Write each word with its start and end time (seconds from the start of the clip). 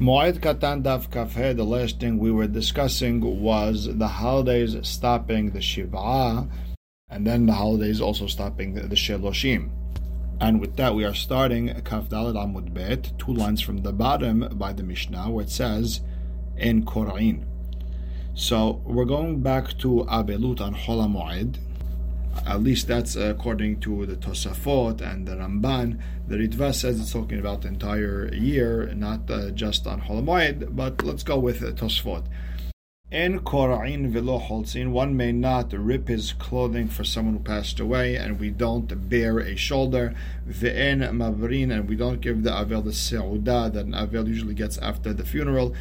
Moed 0.00 0.40
Katan 0.40 0.82
Daf 0.82 1.10
Kafhe, 1.10 1.54
the 1.54 1.64
last 1.64 2.00
thing 2.00 2.18
we 2.18 2.32
were 2.32 2.48
discussing 2.48 3.20
was 3.40 3.86
the 3.86 4.08
holidays 4.08 4.74
stopping 4.82 5.50
the 5.50 5.60
Shiva, 5.60 6.48
and 7.08 7.26
then 7.26 7.46
the 7.46 7.52
holidays 7.52 8.00
also 8.00 8.26
stopping 8.26 8.74
the, 8.74 8.96
Sheloshim. 8.96 9.70
And 10.40 10.60
with 10.60 10.76
that, 10.76 10.94
we 10.94 11.04
are 11.04 11.14
starting 11.14 11.68
Kaf 11.84 12.08
Dalad 12.08 12.34
Amud 12.34 12.72
Bet, 12.74 13.12
two 13.18 13.32
lines 13.32 13.60
from 13.60 13.78
the 13.78 13.92
bottom 13.92 14.48
by 14.54 14.72
the 14.72 14.82
Mishnah, 14.82 15.30
where 15.30 15.44
it 15.44 15.50
says, 15.50 16.00
in 16.56 16.84
Korain. 16.84 17.44
So 18.34 18.82
we're 18.84 19.04
going 19.04 19.40
back 19.40 19.76
to 19.78 20.06
Abelut 20.08 20.60
on 20.62 20.72
Hola 20.72 21.06
Moed, 21.06 21.58
at 22.46 22.62
least 22.62 22.86
that's 22.88 23.16
according 23.16 23.80
to 23.80 24.06
the 24.06 24.16
Tosafot 24.16 25.00
and 25.00 25.26
the 25.26 25.36
Ramban. 25.36 26.00
The 26.28 26.36
Ritva 26.36 26.74
says 26.74 27.00
it's 27.00 27.12
talking 27.12 27.38
about 27.38 27.62
the 27.62 27.68
entire 27.68 28.32
year, 28.32 28.92
not 28.94 29.30
uh, 29.30 29.50
just 29.50 29.86
on 29.86 30.00
Holomoid, 30.00 30.74
but 30.74 31.02
let's 31.02 31.22
go 31.22 31.38
with 31.38 31.60
the 31.60 31.72
Tosafot. 31.72 32.24
In 33.10 33.40
Kora'in 33.40 34.10
velo 34.10 34.38
holzin, 34.38 34.90
one 34.90 35.14
may 35.14 35.32
not 35.32 35.74
rip 35.74 36.08
his 36.08 36.32
clothing 36.32 36.88
for 36.88 37.04
someone 37.04 37.34
who 37.34 37.42
passed 37.42 37.78
away, 37.78 38.16
and 38.16 38.40
we 38.40 38.48
don't 38.48 39.10
bear 39.10 39.38
a 39.38 39.54
shoulder. 39.54 40.14
Ve'en 40.48 41.00
mabrin, 41.10 41.70
and 41.70 41.86
we 41.90 41.94
don't 41.94 42.22
give 42.22 42.42
the 42.42 42.50
avel 42.50 42.82
the 42.82 42.90
seuda 42.90 43.70
that 43.70 43.84
an 43.84 43.92
avel 43.92 44.26
usually 44.26 44.54
gets 44.54 44.78
after 44.78 45.12
the 45.12 45.26
funeral. 45.26 45.74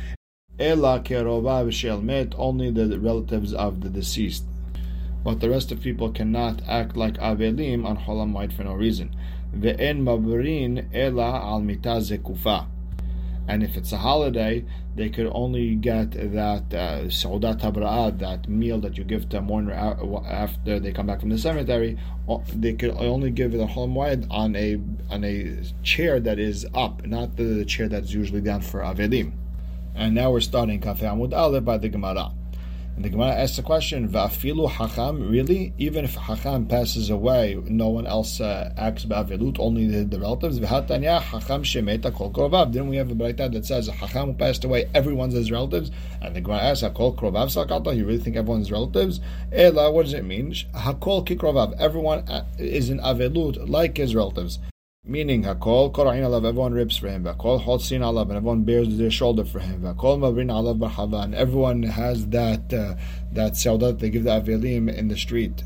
Ela 0.60 1.00
kerovav 1.00 1.72
shel 1.72 2.02
met, 2.02 2.36
only 2.38 2.70
the 2.70 3.00
relatives 3.00 3.54
of 3.54 3.80
the 3.80 3.90
deceased 3.90 4.44
but 5.24 5.40
the 5.40 5.50
rest 5.50 5.72
of 5.72 5.82
people 5.82 6.12
cannot 6.12 6.62
act 6.68 6.98
like 6.98 7.16
Avelim 7.16 7.86
on 7.86 7.98
Holamayit 7.98 8.54
for 8.54 8.64
no 8.64 8.74
reason. 8.74 9.16
Ve'en 9.56 10.02
maburin 10.04 10.90
ela 10.94 11.42
al 11.42 11.64
kufa. 12.20 12.68
And 13.48 13.64
if 13.64 13.76
it's 13.76 13.92
a 13.92 13.98
holiday, 13.98 14.64
they 14.96 15.10
could 15.10 15.30
only 15.34 15.76
get 15.76 16.12
that 16.12 16.70
saudat 16.70 17.64
uh, 17.64 18.10
that 18.12 18.48
meal 18.48 18.80
that 18.80 18.98
you 18.98 19.04
give 19.04 19.30
to 19.30 19.40
a 19.40 19.42
mourner 19.42 19.74
after 19.74 20.80
they 20.80 20.92
come 20.92 21.08
back 21.08 21.20
from 21.20 21.30
the 21.30 21.38
cemetery. 21.38 21.98
They 22.54 22.74
could 22.74 22.92
only 22.92 23.32
give 23.32 23.52
the 23.52 23.66
Holamayit 23.66 24.28
on 24.30 24.56
a 24.56 24.80
on 25.10 25.24
a 25.24 25.64
chair 25.84 26.20
that 26.20 26.40
is 26.40 26.66
up, 26.74 27.06
not 27.06 27.36
the 27.36 27.66
chair 27.66 27.90
that's 27.90 28.14
usually 28.14 28.42
down 28.42 28.62
for 28.62 28.82
Avelim. 28.82 29.34
And 29.96 30.16
now 30.16 30.32
we're 30.32 30.40
starting 30.42 30.80
Kafeh 30.80 31.02
Amud 31.02 31.34
Aleph 31.34 31.66
by 31.66 31.78
the 31.78 31.90
Gemara. 31.90 32.32
And 33.02 33.08
the 33.08 33.18
Gemara 33.18 33.32
asks 33.32 33.56
the 33.56 33.64
question, 33.64 34.08
Va'afilu 34.08 34.70
hacham, 34.70 35.28
really? 35.28 35.74
Even 35.80 36.06
if 36.06 36.16
hacham 36.16 36.70
passes 36.70 37.10
away, 37.10 37.60
no 37.66 37.90
one 37.90 38.06
else 38.06 38.40
uh, 38.40 38.72
acts 38.78 39.06
ba'avilut, 39.06 39.58
only 39.58 39.88
the, 39.88 40.04
the 40.04 40.20
relatives? 40.20 40.60
V'hatanya 40.60 41.20
hacham 41.20 41.64
shemeta 41.64 42.14
kol 42.14 42.30
krovav. 42.30 42.72
Didn't 42.72 42.90
we 42.90 42.98
have 42.98 43.10
a 43.10 43.16
braita 43.16 43.52
that 43.54 43.66
says 43.66 43.90
hacham 43.90 44.26
who 44.26 44.34
passed 44.34 44.64
away, 44.66 44.88
everyone's 44.94 45.34
his 45.34 45.50
relatives? 45.52 45.90
And 46.22 46.36
the 46.36 46.42
Gemara 46.42 46.60
asks, 46.60 46.84
Hakol 46.84 47.16
krovav 47.16 47.48
sakata, 47.48 47.98
you 47.98 48.06
really 48.06 48.20
think 48.20 48.36
everyone's 48.36 48.72
relatives? 48.72 49.20
Ela, 49.52 49.92
what 49.92 50.04
does 50.04 50.14
it 50.14 50.24
mean? 50.24 50.52
Hakol 50.52 51.26
kikrovav, 51.26 51.76
everyone 51.80 52.20
uh, 52.30 52.46
is 52.60 52.92
in 52.92 53.00
avilut 53.00 53.68
like 53.68 53.98
his 53.98 54.14
relatives. 54.14 54.60
Meaning, 55.04 55.46
Hakol 55.46 55.92
Korain 55.92 56.22
alav, 56.22 56.46
everyone 56.46 56.74
rips 56.74 56.96
for 56.96 57.08
him. 57.08 57.24
Hakol 57.24 57.66
Hotzin 57.66 58.02
alav, 58.02 58.28
and 58.30 58.34
everyone 58.34 58.64
bears 58.66 59.00
their 59.00 59.10
shoulder 59.10 59.44
for 59.44 59.58
him. 59.58 59.82
Hakol 59.82 60.20
Mavrin 60.20 60.52
alav 60.52 60.78
barhava, 60.78 61.24
and 61.24 61.34
everyone 61.34 61.82
has 61.82 62.28
that 62.28 62.72
uh, 62.72 62.94
that 63.32 63.54
saudat 63.54 63.98
they 63.98 64.12
give 64.12 64.26
the 64.26 64.30
avelim 64.30 64.96
in 64.96 65.08
the 65.08 65.18
street. 65.18 65.64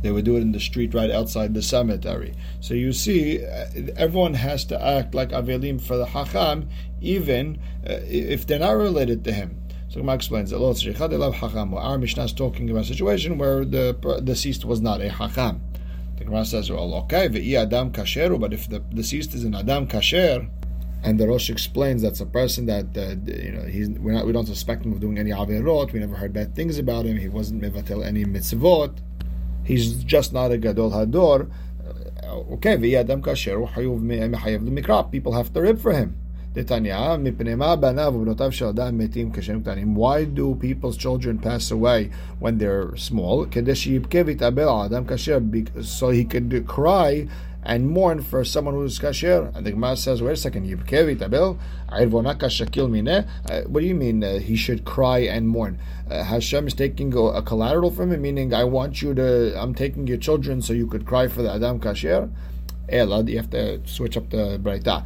They 0.00 0.10
would 0.10 0.24
do 0.24 0.36
it 0.36 0.40
in 0.40 0.52
the 0.52 0.58
street 0.58 0.94
right 0.94 1.10
outside 1.10 1.52
the 1.52 1.60
cemetery. 1.60 2.32
So 2.60 2.72
you 2.72 2.94
see, 2.94 3.44
uh, 3.44 3.66
everyone 3.94 4.32
has 4.32 4.64
to 4.64 4.82
act 4.82 5.14
like 5.14 5.32
avelim 5.32 5.82
for 5.82 5.98
the 5.98 6.06
hacham, 6.06 6.70
even 7.02 7.58
uh, 7.86 8.00
if 8.06 8.46
they're 8.46 8.58
not 8.58 8.70
related 8.70 9.22
to 9.24 9.32
him. 9.32 9.60
So 9.90 10.00
Gemara 10.00 10.14
explains 10.14 10.48
that 10.50 10.62
our 10.62 11.98
Mishnah 11.98 12.24
is 12.24 12.32
talking 12.32 12.70
about 12.70 12.84
a 12.84 12.86
situation 12.86 13.36
where 13.36 13.66
the 13.66 14.22
deceased 14.24 14.64
was 14.64 14.80
not 14.80 15.02
a 15.02 15.10
hacham. 15.10 15.60
The 16.18 16.24
Gemara 16.24 16.44
says, 16.44 16.70
well, 16.70 16.94
okay, 16.94 17.28
ve'i 17.28 17.54
adam 17.54 17.92
kasheru, 17.92 18.40
but 18.40 18.52
if 18.52 18.68
the 18.68 18.80
deceased 18.80 19.34
is 19.34 19.44
an 19.44 19.54
adam 19.54 19.86
kasher, 19.86 20.48
and 21.04 21.18
the 21.18 21.28
Rosh 21.28 21.48
explains 21.48 22.02
that's 22.02 22.20
a 22.20 22.26
person 22.26 22.66
that 22.66 22.86
uh, 22.96 23.14
you 23.30 23.52
know 23.52 23.62
he's 23.62 23.88
we're 23.90 24.12
not 24.12 24.26
we 24.26 24.32
don't 24.32 24.46
suspect 24.46 24.84
him 24.84 24.92
of 24.92 25.00
doing 25.00 25.16
any 25.16 25.30
averot. 25.30 25.92
We 25.92 26.00
never 26.00 26.16
heard 26.16 26.32
bad 26.32 26.56
things 26.56 26.76
about 26.76 27.04
him. 27.04 27.16
He 27.16 27.28
wasn't 27.28 27.62
mevatel 27.62 28.04
any 28.04 28.24
mitzvot. 28.24 28.98
He's 29.64 30.02
just 30.02 30.32
not 30.32 30.50
a 30.50 30.58
gadol 30.58 30.90
hador. 30.90 31.50
Uh, 32.24 32.54
okay, 32.54 32.76
ve'i 32.76 32.98
adam 32.98 33.22
kasher 33.22 33.72
hayuv 33.74 34.00
mechayev 34.00 34.68
lemikra. 34.68 35.10
People 35.12 35.32
have 35.34 35.52
to 35.52 35.60
rib 35.60 35.80
for 35.80 35.92
him. 35.92 36.16
Why 39.94 40.24
do 40.24 40.54
people's 40.54 40.96
children 40.96 41.38
pass 41.38 41.70
away 41.70 42.10
when 42.38 42.58
they're 42.58 42.96
small? 42.96 43.46
So 43.46 43.50
he 46.10 46.24
could 46.24 46.66
cry 46.66 47.28
and 47.68 47.88
mourn 47.88 48.22
for 48.22 48.44
someone 48.44 48.74
who's 48.74 48.98
kasher. 48.98 49.54
And 49.54 49.66
the 49.66 49.72
Gemara 49.72 49.96
says, 49.96 50.22
wait 50.22 50.32
a 50.32 50.36
second, 50.36 50.64
uh, 50.64 50.68
what 53.62 53.80
do 53.80 53.86
you 53.86 53.94
mean 53.94 54.24
uh, 54.24 54.38
he 54.38 54.56
should 54.56 54.84
cry 54.84 55.18
and 55.18 55.48
mourn? 55.48 55.78
Uh, 56.10 56.22
Hashem 56.22 56.66
is 56.66 56.74
taking 56.74 57.14
a, 57.14 57.20
a, 57.20 57.42
collateral 57.42 57.90
from 57.90 58.12
him, 58.12 58.22
meaning 58.22 58.54
I 58.54 58.64
want 58.64 59.02
you 59.02 59.14
to, 59.14 59.60
I'm 59.60 59.74
taking 59.74 60.06
your 60.06 60.16
children 60.16 60.62
so 60.62 60.72
you 60.72 60.86
could 60.86 61.04
cry 61.04 61.28
for 61.28 61.42
the 61.42 61.52
Adam 61.52 61.78
kasher. 61.78 62.30
Elad, 62.88 63.28
you 63.28 63.36
have 63.36 63.50
to 63.50 63.86
switch 63.86 64.16
up 64.16 64.30
the 64.30 64.58
Braita. 64.58 65.04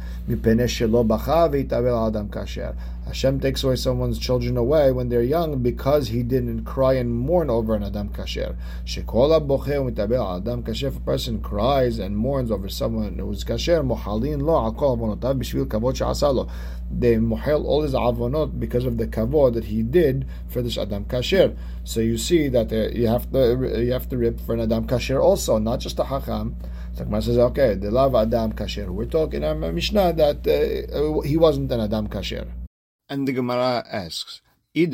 Hashem 3.05 3.41
takes 3.41 3.63
away 3.63 3.75
someone's 3.75 4.17
children 4.17 4.55
away 4.55 4.91
when 4.91 5.09
they're 5.09 5.21
young 5.21 5.61
because 5.61 6.07
he 6.07 6.23
didn't 6.23 6.63
cry 6.63 6.93
and 6.93 7.11
mourn 7.11 7.49
over 7.49 7.75
an 7.75 7.83
adam 7.83 8.09
kasher. 8.09 8.55
Shekola 8.85 9.45
mitabel 9.45 10.37
adam 10.37 10.63
kasher. 10.63 10.87
If 10.87 10.97
a 10.97 11.01
person 11.01 11.41
cries 11.41 11.99
and 11.99 12.15
mourns 12.15 12.49
over 12.49 12.69
someone 12.69 13.19
who's 13.19 13.43
kasher, 13.43 13.85
mohalin 13.85 14.41
lo 14.41 14.71
akol 14.71 14.97
avonotav 14.97 15.67
kavod. 15.67 16.49
They 16.97 17.15
mohel 17.15 17.65
all 17.65 17.81
his 17.81 17.93
avonot 17.93 18.57
because 18.59 18.85
of 18.85 18.97
the 18.97 19.07
kavod 19.07 19.55
that 19.55 19.65
he 19.65 19.83
did 19.83 20.25
for 20.47 20.61
this 20.61 20.77
adam 20.77 21.03
kasher. 21.05 21.57
So 21.83 21.99
you 21.99 22.17
see 22.17 22.47
that 22.49 22.71
uh, 22.71 22.87
you 22.97 23.07
have 23.07 23.29
to 23.33 23.83
you 23.83 23.91
have 23.91 24.07
to 24.09 24.17
rip 24.17 24.39
for 24.39 24.53
an 24.53 24.61
adam 24.61 24.87
kasher 24.87 25.21
also, 25.21 25.57
not 25.57 25.81
just 25.81 25.99
a 25.99 26.03
hacham. 26.03 26.55
So 26.95 27.05
Gemara 27.05 27.21
says, 27.23 27.37
okay, 27.39 27.73
the 27.73 27.89
love 27.89 28.13
Adam 28.13 28.53
Kasher. 28.53 28.87
We're 28.87 29.05
talking 29.05 29.41
in 29.41 29.63
our 29.63 29.71
Mishnah 29.71 30.13
that 30.13 30.45
uh, 30.45 31.21
he 31.21 31.37
wasn't 31.37 31.71
an 31.71 31.79
Adam 31.79 32.07
Kasher. 32.07 32.47
And 33.09 33.27
the 33.27 33.31
Gemara 33.33 33.83
asks, 33.91 34.41
if 34.75 34.93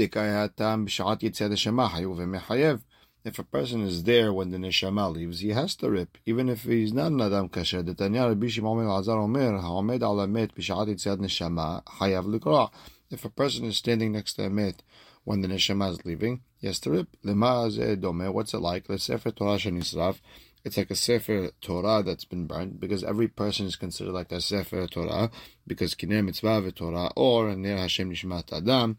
a 3.38 3.44
person 3.44 3.82
is 3.82 4.04
there 4.04 4.34
when 4.34 4.52
the 4.52 4.58
neshama 4.58 5.14
leaves, 5.14 5.40
he 5.40 5.50
has 5.50 5.76
to 5.76 5.90
rip, 5.90 6.18
even 6.26 6.50
if 6.50 6.64
he's 6.64 6.92
not 6.92 7.12
an 7.14 7.22
adam 7.22 7.48
kasher. 7.48 7.86
The 7.86 7.94
Tanya 7.94 8.28
Rabbi 8.28 8.48
Shimon 8.48 8.90
Azar 8.90 9.20
Omer, 9.20 9.60
Haomed 9.60 10.02
ala 10.02 10.28
met 10.28 10.54
b'shat 10.56 10.88
yitzad 10.88 11.20
neshama, 11.20 11.84
hayav 11.86 12.26
likra. 12.26 12.70
If 13.10 13.24
a 13.24 13.30
person 13.30 13.66
is 13.66 13.78
standing 13.78 14.12
next 14.12 14.34
to 14.34 14.44
a 14.46 14.50
met 14.50 14.84
when 15.24 15.40
the 15.42 15.48
neshama 15.48 15.92
is 15.92 16.06
leaving, 16.06 16.42
he 16.58 16.68
has 16.68 16.80
to 16.82 16.92
rip. 16.92 17.08
Lema 17.24 18.00
dome. 18.02 18.34
What's 18.34 18.54
it 18.54 18.60
like? 18.60 18.90
Let's 18.90 19.06
say 19.06 19.18
for 19.18 19.32
Torah 19.32 19.58
shenisraf 19.58 20.20
it's 20.64 20.78
like 20.78 20.92
a 20.92 20.96
Sefer 20.96 21.52
Torah 21.62 22.04
that's 22.04 22.26
been 22.26 22.46
burned 22.46 22.80
because 22.80 23.04
every 23.04 23.28
person 23.28 23.66
is 23.66 23.76
considered 23.76 24.14
like 24.14 24.32
a 24.32 24.42
Sefer 24.42 24.88
Torah 24.88 25.32
because 25.66 25.96
Kinei 25.96 26.24
Mitzvah 26.24 26.72
Torah 26.72 27.12
or 27.16 27.56
Ner 27.56 27.78
Hashem 27.78 28.12
Nishmat 28.12 28.52
Adam. 28.52 28.98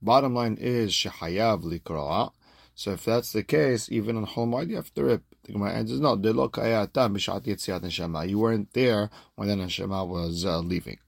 Bottom 0.00 0.34
line 0.34 0.56
is 0.60 0.92
Shehayav 0.92 1.64
Likra. 1.64 2.30
So 2.74 2.92
if 2.92 3.04
that's 3.04 3.32
the 3.32 3.42
case, 3.42 3.90
even 3.90 4.16
on 4.16 4.24
Hol 4.24 4.64
you 4.64 4.76
have 4.76 4.94
to 4.94 5.04
rip. 5.04 5.22
The 5.44 5.52
Gemara 5.52 5.72
answers, 5.72 6.00
no, 6.00 6.14
You 6.14 6.34
weren't 8.38 8.72
there 8.72 9.10
when 9.34 9.48
the 9.48 9.54
Neshama 9.54 10.06
was 10.06 10.44
uh, 10.44 10.60
leaving. 10.60 10.98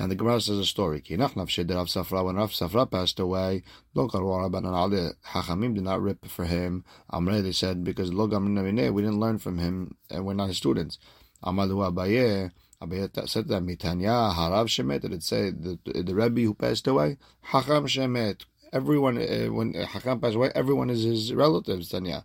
And 0.00 0.10
the 0.10 0.16
Gemara 0.16 0.40
says 0.40 0.56
a 0.56 0.64
story. 0.64 1.04
When 1.06 1.20
Rav 1.20 1.28
Safra 1.28 2.90
passed 2.90 3.20
away, 3.20 3.62
Hachamim 3.94 5.74
did 5.74 5.84
not 5.84 6.00
rip 6.00 6.26
for 6.26 6.46
him. 6.46 6.84
Amre, 7.12 7.42
they 7.42 7.52
said, 7.52 7.84
because 7.84 8.10
we 8.10 8.16
didn't 8.16 9.20
learn 9.20 9.38
from 9.38 9.58
him, 9.58 9.96
and 10.08 10.24
we're 10.24 10.32
not 10.32 10.48
his 10.48 10.56
students. 10.56 10.98
Amalu 11.44 11.92
Abaye, 11.92 12.50
Abaye 12.82 13.28
said 13.28 13.48
that 13.48 13.62
Mitanya, 13.62 14.32
Harav 14.32 14.68
Shemet, 14.68 15.02
did 15.02 15.12
it 15.12 15.22
say 15.22 15.50
the, 15.50 15.78
the 15.84 16.14
Rebbe 16.14 16.40
who 16.40 16.54
passed 16.54 16.86
away? 16.86 17.18
Hacham 17.48 17.84
Shemet. 17.84 18.46
Everyone, 18.72 19.18
uh, 19.18 19.48
when 19.52 19.74
Hacham 19.74 20.18
passed 20.22 20.36
away, 20.36 20.50
everyone 20.54 20.88
is 20.88 21.02
his 21.02 21.34
relatives, 21.34 21.90
Tanya. 21.90 22.24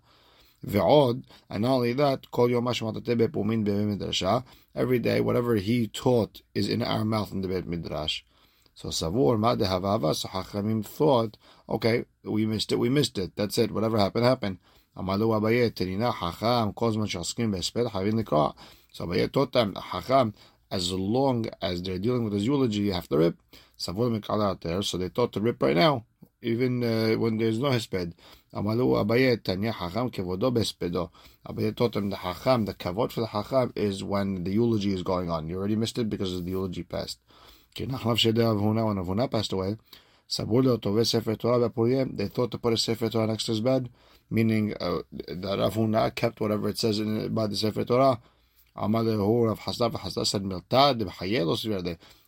Ve'od, 0.65 1.23
and 1.49 1.65
only 1.65 1.93
that. 1.93 2.25
Every 4.75 4.99
day, 4.99 5.21
whatever 5.21 5.55
he 5.55 5.87
taught 5.87 6.41
is 6.53 6.67
in 6.67 6.81
our 6.81 7.05
mouth 7.05 7.31
in 7.31 7.41
the 7.41 7.47
Midrash. 7.47 8.21
So 8.73 8.89
Savur 8.89 9.37
Madehavava, 9.37 10.13
so 10.13 10.27
Hachamim 10.27 10.85
thought, 10.85 11.37
okay, 11.69 12.05
we 12.23 12.45
missed 12.45 12.73
it, 12.73 12.79
we 12.79 12.89
missed 12.89 13.17
it. 13.17 13.31
That's 13.37 13.57
it. 13.57 13.71
Whatever 13.71 13.97
happened, 13.97 14.25
happened. 14.25 14.57
Amalu 14.97 15.39
Abaye, 15.39 15.71
Terina, 15.71 16.13
Hacham, 16.13 16.73
Kozman 16.73 17.07
Shaskim, 17.07 17.55
Besped, 17.55 17.91
Havin 17.91 18.21
Likra. 18.21 18.53
So 18.91 19.05
Abaye 19.05 19.31
taught 19.31 19.53
them, 19.53 19.75
Hacham, 19.75 20.33
as 20.69 20.91
long 20.91 21.45
as 21.61 21.81
they're 21.83 21.99
dealing 21.99 22.25
with 22.25 22.33
his 22.33 22.45
eulogy, 22.45 22.81
you 22.81 22.93
have 22.93 23.07
to 23.09 23.17
rip. 23.17 23.37
Savur 23.77 24.09
there, 24.61 24.81
so 24.81 24.97
they 24.97 25.09
thought 25.09 25.31
to 25.33 25.39
rip 25.39 25.61
right 25.61 25.75
now, 25.75 26.05
even 26.45 26.83
uh, 26.83 27.17
when 27.17 27.37
there's 27.37 27.59
no 27.59 27.69
hesped. 27.69 28.13
Amalu 28.53 29.03
Abaye 29.03 29.43
Tanya 29.43 29.73
Hacham 29.73 30.11
Kevodo 30.11 30.53
Bespedo. 30.53 31.09
Abaye 31.47 31.75
taught 31.75 31.93
them 31.93 32.09
the 32.09 32.17
Hacham, 32.17 32.65
the 32.65 32.73
kavod 32.73 33.11
for 33.11 33.21
the 33.21 33.27
Hacham 33.27 33.71
is 33.75 34.03
when 34.03 34.43
the 34.43 34.51
eulogy 34.51 34.93
is 34.93 35.03
going 35.03 35.29
on. 35.29 35.49
You 35.49 35.57
already 35.57 35.75
missed 35.75 35.97
it 35.97 36.09
because 36.09 36.41
the 36.41 36.51
eulogy 36.51 36.83
passed. 36.83 37.19
When 37.77 37.91
Rav 37.91 38.01
Huna 38.01 39.29
passed 39.29 39.51
away, 39.51 39.75
they 40.27 42.27
thought 42.27 42.51
to 42.51 42.57
put 42.57 42.73
a 42.73 42.77
Sefer 42.77 43.09
Torah 43.09 43.27
next 43.27 43.45
to 43.45 43.51
his 43.51 43.61
bed, 43.61 43.89
meaning 44.29 44.73
uh, 44.79 44.99
that 45.11 45.59
Rav 45.59 45.75
Huna 45.75 46.15
kept 46.15 46.39
whatever 46.39 46.69
it 46.69 46.77
says 46.77 46.99
in 46.99 47.33
by 47.33 47.47
the 47.47 47.57
Sefer 47.57 47.83
Torah. 47.83 48.19
Rav 48.77 48.89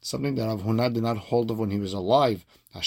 something 0.02 0.36
that 0.36 0.48
Rav 0.48 0.62
Huna 0.62 0.94
did 0.94 1.04
not 1.04 1.18
hold 1.18 1.52
of 1.52 1.60
when 1.60 1.72
he 1.72 1.80
was 1.80 1.92
alive. 1.92 2.46
Now 2.74 2.82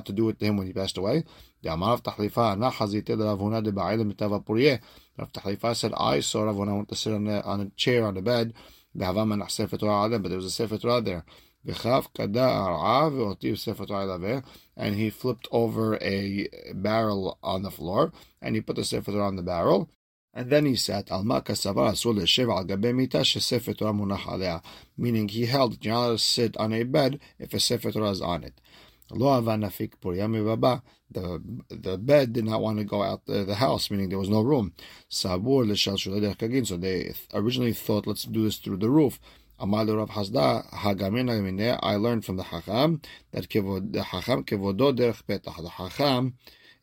to 0.00 0.12
do 0.12 0.28
it 0.28 0.40
to 0.40 0.44
him 0.44 0.56
when 0.56 0.66
he 0.66 0.72
passed 0.72 0.98
away. 0.98 1.22
Rav 1.64 1.78
Tahlifa 5.32 5.76
said, 5.76 5.92
I 5.96 6.20
saw 6.20 6.42
Rav 6.42 6.56
Huna 6.56 6.76
went 6.76 6.88
to 6.88 6.96
sit 6.96 7.12
on 7.12 7.28
a, 7.28 7.40
on 7.42 7.60
a 7.60 7.70
chair 7.70 8.04
on 8.04 8.14
the 8.14 8.22
bed, 8.22 8.54
The 8.92 9.04
Hava 9.04 9.24
manah 9.24 9.46
sefatuah 9.46 10.06
adam, 10.06 10.22
but 10.22 10.30
there 10.30 10.38
was 10.38 10.46
a 10.46 10.50
Sefer 10.50 10.78
Torah 10.78 11.00
there. 11.00 11.24
And 14.76 14.96
he 14.96 15.10
flipped 15.10 15.48
over 15.52 15.96
a 16.02 16.48
barrel 16.74 17.38
on 17.40 17.62
the 17.62 17.70
floor, 17.70 18.12
and 18.40 18.56
he 18.56 18.60
put 18.60 18.74
the 18.74 18.84
Sefer 18.84 19.12
Torah 19.12 19.28
on 19.28 19.36
the 19.36 19.42
barrel, 19.42 19.88
and 20.34 20.50
then 20.50 20.66
he 20.66 20.72
asul 20.72 21.04
al. 24.42 24.64
Meaning 24.96 25.28
he 25.28 25.46
held, 25.46 25.84
you're 25.84 25.94
not 25.94 26.08
to 26.08 26.18
sit 26.18 26.56
on 26.56 26.72
a 26.72 26.82
bed 26.84 27.20
if 27.38 27.52
a 27.52 27.60
sefer 27.60 27.92
Torah 27.92 28.10
is 28.10 28.22
on 28.22 28.44
it. 28.44 28.54
The 29.10 29.16
the 31.68 31.98
bed 31.98 32.32
did 32.32 32.46
not 32.46 32.62
want 32.62 32.78
to 32.78 32.84
go 32.84 33.02
out 33.02 33.26
the, 33.26 33.44
the 33.44 33.56
house, 33.56 33.90
meaning 33.90 34.08
there 34.08 34.18
was 34.18 34.30
no 34.30 34.40
room. 34.40 34.72
Sabur. 35.10 36.66
So 36.66 36.76
they 36.78 37.14
originally 37.34 37.74
thought, 37.74 38.06
let's 38.06 38.24
do 38.24 38.44
this 38.44 38.56
through 38.56 38.78
the 38.78 38.88
roof. 38.88 39.20
Amal 39.58 39.84
Rav 39.86 40.08
Hasda 40.10 40.66
Hagamin 40.70 41.78
I 41.82 41.96
learned 41.96 42.24
from 42.24 42.36
the 42.36 42.44
Hacham 42.44 43.02
that 43.32 43.50
the 43.50 44.02
Hacham 44.02 44.44
kevodo 44.44 44.96
derech 44.96 45.24
petach. 45.24 45.62
The 45.62 45.68
Hacham, 45.68 46.32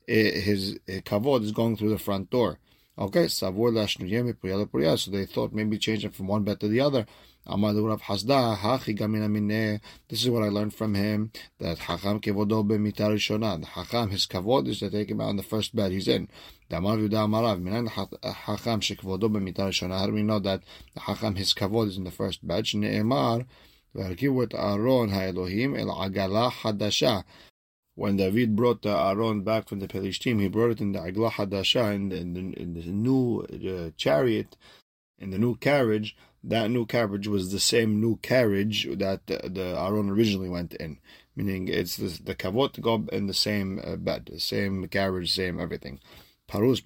eh, 0.08 0.40
his, 0.40 0.78
his 0.86 1.02
kavod 1.02 1.42
is 1.44 1.52
going 1.52 1.78
through 1.78 1.90
the 1.90 1.98
front 1.98 2.30
door. 2.30 2.60
Okay, 2.99 3.29
savur 3.29 3.71
lashnuye 3.73 4.23
mipuya 4.23 4.65
lepuya. 4.65 4.99
So 4.99 5.11
they 5.11 5.27
thought 5.27 5.53
maybe 5.53 5.79
change 5.79 6.05
it 6.05 6.15
from 6.15 6.29
one 6.29 6.45
bed 6.45 6.61
to 6.61 6.69
the 6.69 6.81
other. 6.81 7.07
Amadu 7.47 7.87
Rav 7.87 8.03
Hasda 8.03 8.57
hachi 8.57 8.97
gamina 8.97 9.29
mineh. 9.29 9.81
This 10.09 10.23
is 10.23 10.31
what 10.31 10.43
I 10.43 10.49
learned 10.49 10.75
from 10.75 10.95
him 10.95 11.33
that 11.59 11.79
hacham 11.79 12.21
kevodo 12.21 12.67
b'mita 12.67 13.11
rishona. 13.11 13.61
The 13.61 13.67
hacham 13.67 14.11
his 14.11 14.27
kavod 14.27 14.69
is 14.69 14.79
to 14.79 14.91
take 14.91 15.11
him 15.11 15.21
out 15.21 15.29
on 15.29 15.37
the 15.37 15.43
first 15.43 15.75
bed 15.75 15.93
he's 15.93 16.09
in. 16.09 16.29
Damar 16.71 16.97
yuda 16.97 17.27
amarav 17.27 17.61
minan 17.61 17.89
hacham 17.89 18.81
shekvodo 18.81 19.25
b'mita 19.25 19.69
rishona. 19.69 19.99
How 19.99 20.07
do 20.07 20.13
we 20.13 20.23
know 20.23 20.39
that 20.39 20.63
the 20.95 21.01
hacham 21.01 21.37
his 21.37 21.53
kavod 21.53 21.89
is 21.89 21.99
in 21.99 22.05
the 22.05 22.11
first 22.11 22.47
bed? 22.47 22.65
Shneemar 22.65 23.47
והרכיבו 23.95 24.43
את 24.43 24.55
אהרון 24.55 25.11
האלוהים 25.11 25.77
אל 25.77 25.89
עגלה 26.01 26.51
חדשה 26.51 27.21
when 28.00 28.16
David 28.16 28.56
brought 28.56 28.82
the 28.82 28.96
Aaron 28.96 29.42
back 29.42 29.68
from 29.68 29.80
the 29.80 29.88
Pelishtim, 29.88 30.40
he 30.40 30.48
brought 30.48 30.72
it 30.72 30.80
in 30.80 30.94
the 30.94 31.02
Agla 31.02 31.32
Hadasha, 31.32 31.94
in 31.94 32.08
the, 32.08 32.18
in 32.18 32.74
the, 32.74 32.86
new 32.86 33.42
uh, 33.42 33.92
chariot, 33.98 34.56
in 35.18 35.32
the 35.32 35.38
new 35.38 35.56
carriage. 35.56 36.16
That 36.42 36.72
new 36.72 36.86
carriage 36.86 37.28
was 37.28 37.52
the 37.52 37.60
same 37.60 38.00
new 38.00 38.16
carriage 38.18 38.88
that 38.90 39.28
the, 39.28 39.50
the 39.50 39.78
Aaron 39.78 40.10
originally 40.10 40.48
went 40.48 40.74
in, 40.76 40.98
meaning 41.36 41.68
it's 41.68 41.98
the, 41.98 42.08
the 42.24 42.36
kavot 42.36 42.80
go 42.80 43.06
in 43.12 43.28
the 43.28 43.34
same 43.34 43.82
uh, 43.84 43.98
bed, 43.98 44.30
the 44.32 44.40
same 44.40 44.88
carriage, 44.88 45.34
same 45.34 45.60
everything. 45.60 46.00
Parus. 46.48 46.82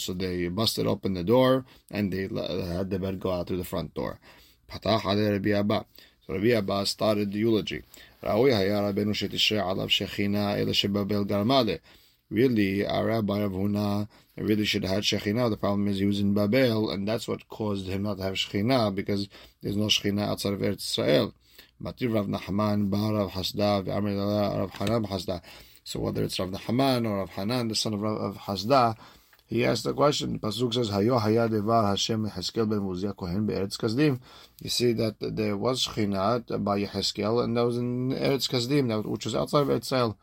So 0.00 0.12
they 0.14 0.48
busted 0.48 0.86
open 0.86 1.14
the 1.14 1.24
door 1.24 1.64
and 1.90 2.12
they 2.12 2.22
had 2.22 2.90
the 2.90 3.00
bed 3.00 3.18
go 3.18 3.32
out 3.32 3.48
through 3.48 3.58
the 3.58 3.64
front 3.64 3.92
door. 3.94 4.20
Patah 4.70 5.56
Abba. 5.58 5.84
So 6.26 6.34
Rabbi 6.34 6.50
Abba 6.50 6.86
started 6.86 7.32
the 7.32 7.38
eulogy. 7.38 7.82
ראוי 8.25 8.55
היה 8.55 8.89
רבנו 8.89 9.13
שתשרה 9.13 9.71
עליו 9.71 9.89
שכינה 9.89 10.55
אלא 10.55 10.73
שבבל 10.73 11.23
גרמה 11.23 11.63
Really, 12.31 12.85
our 12.85 13.07
Rabbi 13.07 13.39
of 13.39 13.51
Huna 13.51 14.07
really 14.37 14.63
should 14.63 14.83
have 14.85 14.95
had 14.95 15.03
Shekhinah. 15.03 15.49
The 15.49 15.57
problem 15.57 15.89
is 15.89 15.99
he 15.99 16.05
was 16.05 16.21
in 16.21 16.33
Babel, 16.33 16.89
and 16.89 17.05
that's 17.05 17.27
what 17.27 17.49
caused 17.49 17.87
him 17.87 18.03
not 18.03 18.19
to 18.19 18.23
have 18.23 18.35
Shekhinah, 18.35 18.95
because 18.95 19.27
there's 19.61 19.75
no 19.75 19.87
Shekhinah 19.87 20.29
outside 20.29 20.53
of 20.53 20.61
Eretz 20.61 20.97
Israel. 20.97 21.33
Matir 21.83 22.13
Rav 22.13 22.27
Nachman, 22.27 22.89
Bar 22.89 23.15
Rav 23.15 23.31
Hasda, 23.31 23.83
V'amir 23.85 24.57
Rav 24.57 24.71
Hanan 24.71 25.03
Hasda. 25.07 25.41
So 25.83 25.99
whether 25.99 26.23
it's 26.23 26.39
Rav 26.39 26.51
Nachman 26.51 27.05
or 27.05 27.17
Rav 27.17 27.31
Hanan, 27.31 27.67
the 27.67 27.75
son 27.75 27.95
of 27.95 28.01
Rav 28.01 28.37
Hasda, 28.37 28.95
he 29.46 29.64
asked 29.64 29.84
the 29.84 29.94
question. 29.94 30.38
Pasuk 30.38 30.74
says, 30.74 30.90
"Hayo 30.90 31.20
haya 31.20 31.48
devar 31.48 31.86
Hashem 31.86 32.28
Yeheskel 32.28 32.68
ben 32.68 32.88
Uzziah 32.88 33.14
Kohen 33.14 33.46
be'Eretz 33.46 33.76
Kasdim." 33.76 34.20
You 34.60 34.70
see 34.70 34.92
that 34.94 35.16
there 35.20 35.56
was 35.56 35.86
Shechinah 35.86 36.64
by 36.64 36.80
Yeheskel, 36.80 37.44
and 37.44 37.56
that 37.56 37.64
was 37.64 37.78
in 37.78 38.10
Eretz 38.10 38.48
Kasdim, 38.48 39.04
which 39.04 39.24
was 39.24 39.34
outside 39.36 39.62
of 39.62 39.68
Eretz 39.68 40.14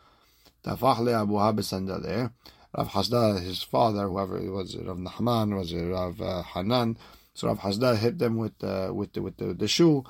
Tafach 0.63 0.97
le'abuha 0.97 1.55
besandaleh. 1.55 2.31
Rav 2.75 2.89
Hasda, 2.89 3.41
his 3.41 3.61
father, 3.61 4.07
whoever 4.07 4.39
it 4.39 4.49
was, 4.49 4.75
Rav 4.75 4.97
Nachman, 4.97 5.55
was 5.55 5.71
it 5.71 5.83
Rav 5.83 6.19
uh, 6.19 6.43
Hanan. 6.43 6.97
So 7.33 7.47
Rav 7.47 7.59
Hasda 7.59 7.97
hit 7.97 8.17
them 8.17 8.37
with 8.37 8.61
uh, 8.63 8.91
with 8.93 9.13
the, 9.13 9.21
with 9.21 9.37
the, 9.37 9.53
the 9.53 9.67
shoe 9.67 10.03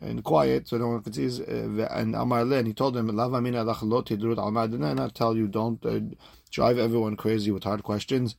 in 0.00 0.22
quiet, 0.22 0.68
so 0.68 0.78
no 0.78 0.88
one 0.88 1.02
could 1.02 1.14
see. 1.14 1.24
His, 1.24 1.40
uh, 1.40 1.88
and 1.90 2.14
Amar 2.14 2.40
and 2.40 2.66
he 2.66 2.72
told 2.72 2.96
him, 2.96 3.08
"Lava 3.08 3.40
mina 3.40 3.64
lachalot 3.64 4.06
hidrut 4.06 4.38
al 4.38 4.84
And 4.84 5.00
I 5.00 5.08
tell 5.08 5.36
you, 5.36 5.48
don't 5.48 5.84
uh, 5.84 6.00
drive 6.50 6.78
everyone 6.78 7.16
crazy 7.16 7.50
with 7.50 7.64
hard 7.64 7.82
questions." 7.82 8.36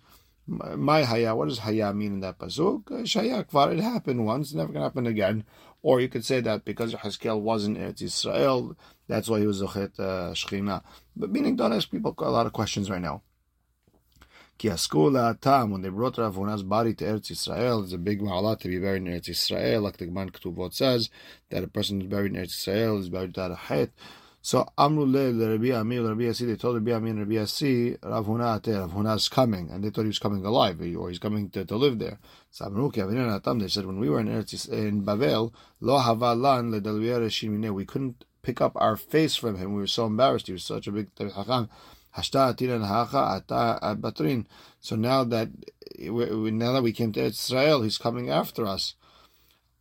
My 0.48 1.04
haya, 1.04 1.36
what 1.36 1.50
does 1.50 1.60
haya 1.60 1.94
mean 1.94 2.14
in 2.14 2.20
that 2.22 2.40
pasuk? 2.40 2.86
Shaya 3.04 3.46
kvar, 3.46 3.74
it 3.74 3.82
happened 3.82 4.26
once, 4.26 4.54
never 4.54 4.72
gonna 4.72 4.86
happen 4.86 5.06
again. 5.06 5.44
Or 5.82 6.00
you 6.00 6.08
could 6.08 6.26
say 6.26 6.40
that 6.42 6.64
because 6.64 6.94
Haskell 6.94 7.42
wasn't 7.42 7.78
Eretz 7.78 8.02
Israel, 8.02 8.78
that's 9.08 9.30
why 9.30 9.40
he 9.40 9.48
was 9.48 9.62
Zochet 9.62 10.00
uh. 10.00 10.80
But 11.16 11.32
meaning, 11.32 11.56
don't 11.56 11.74
ask 11.74 11.92
people 11.92 12.16
a 12.20 12.32
lot 12.32 12.46
of 12.46 12.54
questions 12.54 12.90
right 12.90 13.02
now. 13.02 13.24
Ki 14.58 14.70
Tam, 14.70 15.70
when 15.70 15.82
they 15.82 15.90
brought 15.90 16.18
Rav 16.18 16.36
Huna's 16.36 16.64
body 16.64 16.94
to 16.96 17.06
Eretz 17.06 17.30
Israel, 17.30 17.84
it's 17.84 17.94
a 17.94 17.98
big 17.98 18.22
ma'alah 18.22 18.60
to 18.60 18.68
be 18.68 18.80
buried 18.80 19.06
in 19.06 19.14
Eretz 19.14 19.30
Israel, 19.30 19.82
like 19.82 19.98
the 19.98 20.08
Gemara 20.08 20.32
Ketuvot 20.32 20.74
says, 20.74 21.10
that 21.52 21.64
a 21.64 21.68
person 21.68 22.02
who's 22.02 22.10
buried 22.10 22.34
in 22.34 22.42
Eretz 22.42 22.58
Israel 22.58 22.98
is 23.00 23.10
buried 23.10 23.38
at 23.38 23.52
a 23.52 23.56
het. 23.56 23.92
So 24.48 24.64
Amru 24.78 25.06
Le 25.06 25.34
Rabbi 25.34 25.74
Ami 25.74 26.00
Rabbi 26.00 26.22
Yasi, 26.22 26.46
they 26.46 26.56
told 26.56 26.76
Rabbi 26.76 26.94
Ami 26.94 27.10
and 27.10 27.20
Rabbi 27.20 27.34
Yasi, 27.34 27.98
Rav 28.02 28.28
Huna 28.28 28.66
Rav 28.66 28.94
Huna 28.94 29.18
is 29.18 29.28
coming, 29.28 29.70
and 29.70 29.84
they 29.84 29.90
thought 29.90 30.04
he 30.04 30.08
was 30.08 30.20
coming 30.20 30.46
alive, 30.46 30.80
or 30.80 31.10
he's 31.10 31.20
coming 31.20 31.50
to, 31.50 31.66
to 31.66 31.76
live 31.76 32.00
there. 32.00 32.18
So 32.52 32.70
they 32.70 33.68
said 33.68 33.86
when 33.86 34.00
we 34.00 34.10
were 34.10 34.22
in 34.22 34.30
Eretz 34.30 34.70
in 34.70 35.04
Babel, 35.04 35.54
Lo 35.82 36.00
Havalan 36.00 36.72
Le 36.72 36.80
we 37.74 37.86
couldn't 37.86 38.24
pick 38.42 38.62
up 38.62 38.72
our 38.78 38.96
face 38.96 39.36
from 39.36 39.58
him. 39.58 39.74
We 39.74 39.82
were 39.82 39.88
so 39.88 40.06
embarrassed. 40.06 40.48
He 40.48 40.54
was 40.54 40.64
such 40.64 40.88
a 40.88 40.94
big 40.94 41.14
Chacham. 41.18 41.68
So 42.14 42.56
now 44.96 45.26
that 45.26 45.50
now 46.00 46.72
that 46.72 46.84
we 46.84 46.94
came 46.94 47.12
to 47.12 47.22
Israel, 47.22 47.82
he's 47.82 47.98
coming 47.98 48.30
after 48.30 48.66
us. 48.66 48.94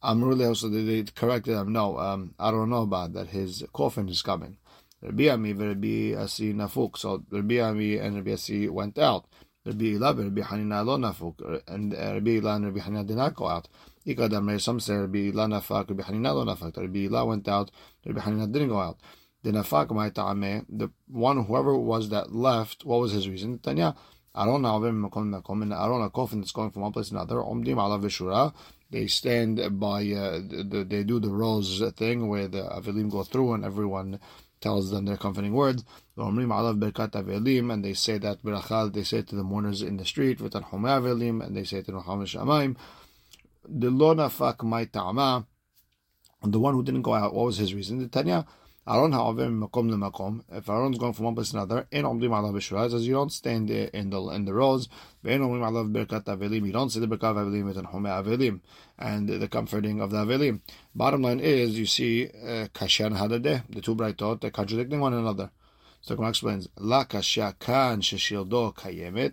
Amrule 0.07 0.47
also 0.47 0.69
they 0.69 1.05
corrected 1.15 1.57
him. 1.57 1.73
No, 1.73 1.99
um, 1.99 2.35
I 2.39 2.51
don't 2.51 2.71
know 2.71 2.83
about 2.83 3.13
that. 3.15 3.29
His 3.29 3.65
coffin 3.73 4.09
is 4.09 4.23
coming. 4.23 4.57
Rabbi 5.07 5.29
Ami 5.29 5.53
Rabbi 5.53 6.15
Asi 6.21 6.53
Nafuk. 6.53 6.99
So 6.99 7.23
Rabbi 7.31 7.61
Ami 7.61 7.97
and 7.97 8.17
Rabbi 8.17 8.33
Asi 8.33 8.69
went 8.69 8.99
out. 8.99 9.27
Rabbi 9.65 9.95
Ila 9.95 10.15
Rabbi 10.15 10.41
Hanina 10.43 10.85
lo 10.85 10.99
Nafuk, 10.99 11.63
and 11.69 11.93
Rabbi 11.93 12.31
Ila 12.39 12.57
and 12.57 12.67
Rabbi 12.67 12.81
Hanina 12.81 13.07
did 13.07 13.17
not 13.17 13.35
go 13.35 13.47
out. 13.47 13.69
Ikadam 14.07 14.61
some 14.61 14.81
say 14.81 14.95
Rabbi 14.95 15.31
Ila 15.31 15.47
Nafak, 15.47 15.89
Rabbi 15.89 16.03
Hanina 16.03 16.35
lo 16.35 16.45
Nafak. 16.45 16.77
Rabbi 16.77 17.07
Ila 17.07 17.25
went 17.25 17.49
out. 17.49 17.71
Rabbi 18.05 18.21
Hanina 18.21 18.51
didn't 18.53 18.69
go 18.69 18.79
out. 18.79 18.99
The 19.45 19.53
Nafak 19.53 20.67
the 20.69 20.91
one 21.07 21.45
whoever 21.45 21.77
was 21.77 22.09
that 22.11 22.35
left. 22.35 22.85
What 22.85 23.01
was 23.01 23.13
his 23.13 23.29
reason? 23.29 23.61
Tanya. 23.61 23.95
Aron 24.35 24.63
Avim 24.63 25.09
Makom 25.09 25.33
Makom, 25.41 25.63
and 25.63 25.73
Aron 25.73 26.03
a 26.03 26.11
coffin 26.11 26.41
that's 26.41 26.53
going 26.53 26.71
from 26.71 26.83
one 26.83 26.93
place 26.93 27.09
to 27.09 27.15
another. 27.15 27.37
Omdim 27.37 27.77
Alav 27.77 28.03
Vishura 28.03 28.53
they 28.91 29.07
stand 29.07 29.61
by 29.81 30.01
uh, 30.13 30.39
the, 30.39 30.87
they 30.89 31.03
do 31.03 31.19
the 31.19 31.31
rose 31.31 31.83
thing 31.97 32.29
where 32.29 32.49
the 32.49 32.63
avelim 32.63 33.11
go 33.11 33.23
through 33.23 33.55
and 33.55 33.65
everyone 33.65 34.21
tells 34.67 34.91
them 34.91 35.05
their 35.05 35.17
comforting 35.17 35.53
words. 35.53 35.85
And 36.17 37.85
they 37.85 37.95
say 37.95 38.19
that 38.19 38.43
bracha 38.43 38.93
they 38.93 39.05
say 39.05 39.23
to 39.23 39.35
the 39.37 39.45
mourners 39.45 39.81
in 39.83 39.97
the 39.97 40.05
street, 40.05 40.41
and 40.41 41.57
they 41.57 41.65
say 41.65 41.83
to. 41.83 41.93
The 43.69 43.91
ta'ama, 44.93 45.47
the 46.43 46.61
one 46.67 46.75
who 46.75 46.83
didn't 46.83 47.03
go 47.03 47.15
out, 47.15 47.35
what 47.35 47.47
was 47.47 47.59
his 47.59 47.75
reason? 47.75 47.99
The 47.99 48.09
Tanya, 48.09 48.47
Aaron 48.89 49.11
ha'over 49.11 49.49
makom 49.49 49.91
makom. 49.91 50.45
If 50.49 50.69
Aaron's 50.69 50.97
going 50.97 51.13
from 51.13 51.25
one 51.25 51.35
place 51.35 51.51
to 51.51 51.57
another, 51.57 51.89
in 51.91 52.05
omdim 52.05 52.31
alav 52.31 52.55
b'shraz, 52.55 52.95
as 52.95 53.05
you 53.05 53.15
don't 53.15 53.33
stand 53.33 53.69
in 53.69 54.11
the 54.11 54.29
in 54.29 54.45
the 54.45 54.55
rows. 54.55 54.89
Ve'en 55.25 55.41
omdim 55.41 55.61
alav 55.61 55.91
berkat 55.93 56.25
avelim. 56.25 56.65
You 56.65 56.73
don't 56.73 56.91
say 56.91 57.01
the 57.01 57.09
berkat 57.09 57.35
avelim 57.35 57.65
with 57.65 57.79
an 57.79 57.87
avelim 57.87 58.61
and 58.97 59.29
the 59.29 59.49
comforting 59.49 60.01
of 60.01 60.13
the 60.13 60.19
avelim. 60.19 60.61
Bottom 60.95 61.23
line 61.23 61.41
is, 61.41 61.77
you 61.77 61.87
see, 61.87 62.27
uh, 62.27 62.69
kashan 62.73 63.19
hadadeh, 63.19 63.65
the 63.69 63.81
two 63.81 63.97
bright 63.97 64.19
they're 64.41 64.51
contradicting 64.51 65.01
one 65.01 65.15
another. 65.15 65.51
So 66.01 66.15
the 66.15 66.19
Gemara 66.19 66.31
explains, 66.31 66.69
La 66.79 67.03
kasha 67.05 67.57
kan 67.59 68.03
sheshildo 68.03 68.73
kayemet. 68.77 69.33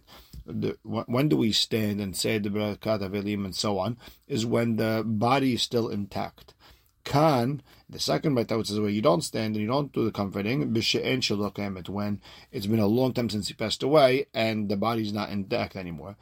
When 0.84 1.30
do 1.30 1.38
we 1.38 1.52
stand 1.52 2.02
and 2.02 2.18
say 2.18 2.40
the 2.40 2.50
berkat 2.50 3.08
avelim 3.08 3.46
and 3.46 3.56
so 3.56 3.78
on? 3.78 3.98
Is 4.28 4.48
when 4.48 4.78
the 4.78 5.04
body 5.06 5.54
is 5.54 5.62
still 5.62 5.90
intact. 5.90 6.56
Kan, 7.04 7.62
the 7.90 8.00
second 8.00 8.36
which 8.36 8.72
is 8.72 8.80
where 8.80 8.90
you 8.90 9.02
don't 9.02 9.24
stand 9.24 9.56
and 9.56 9.62
you 9.62 9.68
don't 9.68 9.92
do 9.92 10.06
the 10.06 10.12
comforting, 10.12 10.74
b'she'en 10.74 11.20
shalokamet, 11.20 11.90
when 11.90 12.22
it's 12.52 12.66
been 12.66 12.80
a 12.80 12.88
long 12.88 13.14
time 13.14 13.30
since 13.30 13.50
he 13.50 13.54
passed 13.54 13.84
away 13.84 14.28
and 14.34 14.70
the 14.70 14.78
body's 14.78 15.12
not 15.12 15.30
intact 15.30 15.76
anymore. 15.76 16.16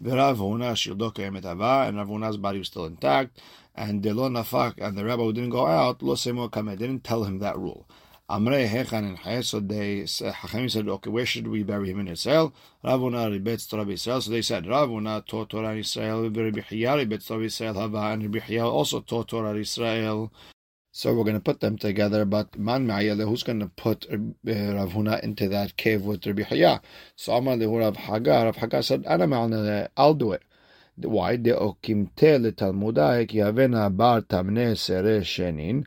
Rav 0.00 0.38
Huna 0.38 0.74
shildokamet 0.74 1.44
hava, 1.44 1.86
and 1.86 1.96
Rav 1.96 2.42
body 2.42 2.58
was 2.58 2.68
still 2.68 2.86
intact, 2.86 3.40
and 3.74 4.02
Delo 4.02 4.28
Nafak, 4.28 4.74
and 4.78 4.98
the 4.98 5.04
rabbi 5.04 5.22
who 5.22 5.32
didn't 5.32 5.50
go 5.50 5.66
out, 5.66 6.02
lo 6.02 6.14
didn't 6.14 7.04
tell 7.04 7.24
him 7.24 7.38
that 7.38 7.58
rule. 7.58 7.88
Amrei 8.30 8.66
Hechan 8.66 9.18
and 9.22 9.44
so 9.44 9.60
they, 9.60 10.00
Hachim 10.00 10.70
said, 10.70 10.88
okay, 10.88 11.10
where 11.10 11.26
should 11.26 11.46
we 11.46 11.62
bury 11.62 11.90
him 11.90 12.00
in 12.00 12.08
Israel? 12.08 12.54
Ravuna 12.82 13.28
ribetz 13.28 13.68
Torah 13.68 13.86
Israel. 13.86 14.22
So 14.22 14.30
they 14.30 14.40
said, 14.40 14.64
Ravuna 14.64 15.26
taught 15.26 15.50
Torah 15.50 15.76
Israel, 15.76 16.22
Rabbi 16.22 16.60
Chiya 16.60 17.06
ribetz 17.06 17.26
Torah 17.26 17.44
Israel, 17.44 17.74
Hava, 17.74 17.98
and 17.98 18.22
Rabbi 18.22 18.38
Chiya 18.38 18.64
also 18.64 19.00
taught 19.00 19.28
Torah 19.28 19.54
Israel. 19.54 20.32
So 20.90 21.12
we're 21.12 21.24
going 21.24 21.34
to 21.34 21.40
put 21.40 21.60
them 21.60 21.76
together, 21.76 22.24
but 22.24 22.58
Man 22.58 22.86
Ma'ayele, 22.86 23.28
who's 23.28 23.42
going 23.42 23.60
to 23.60 23.66
put 23.66 24.06
uh, 24.10 24.16
Rav 24.16 24.92
Huna 24.92 25.20
into 25.22 25.48
that 25.50 25.76
cave 25.76 26.02
with 26.02 26.24
Rabbi 26.24 26.44
Chiya? 26.44 26.80
So 27.16 27.34
Amar 27.34 27.56
Lehu 27.56 27.78
Rav 27.78 27.96
Haga, 27.96 28.46
Rav 28.46 28.56
Haga 28.56 28.82
said, 28.82 29.04
Ana 29.06 29.90
I'll 29.98 30.14
do 30.14 30.32
it. 30.32 30.42
Why? 30.96 31.36
De 31.36 31.50
okimte 31.52 32.40
le 32.40 32.52
Talmudai 32.52 33.28
ki 33.28 33.38
havena 33.38 33.94
bar 33.94 34.22
tamne 34.22 34.78
sere 34.78 35.22
shenin. 35.22 35.84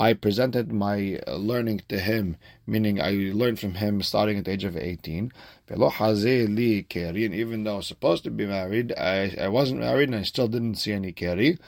I 0.00 0.14
presented 0.14 0.72
my 0.72 1.20
uh, 1.28 1.36
learning 1.36 1.82
to 1.90 2.00
him, 2.00 2.38
meaning 2.66 3.02
I 3.02 3.10
learned 3.34 3.60
from 3.60 3.74
him 3.74 4.00
starting 4.02 4.38
at 4.38 4.46
the 4.46 4.52
age 4.52 4.64
of 4.64 4.74
18. 4.74 5.30
Even 5.70 7.64
though 7.64 7.74
I 7.74 7.76
was 7.76 7.86
supposed 7.86 8.24
to 8.24 8.30
be 8.30 8.46
married, 8.46 8.94
I, 8.96 9.36
I 9.38 9.48
wasn't 9.48 9.80
married 9.80 10.08
and 10.08 10.16
I 10.16 10.22
still 10.22 10.48
didn't 10.48 10.76
see 10.76 10.92
any 10.92 11.12
keri. 11.12 11.58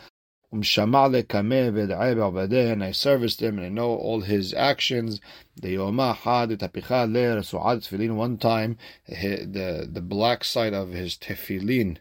And 0.51 0.65
I 2.83 2.93
serviced 2.93 3.43
him 3.43 3.59
and 3.59 3.67
I 3.67 3.69
know 3.69 3.91
all 3.91 4.23
his 4.23 4.55
actions. 4.55 5.21
One 5.62 5.99
time, 8.39 8.79
the, 9.09 9.89
the 9.93 10.03
black 10.03 10.45
side 10.45 10.73
of 10.73 10.89
his 10.93 11.19
tefillin, 11.19 11.99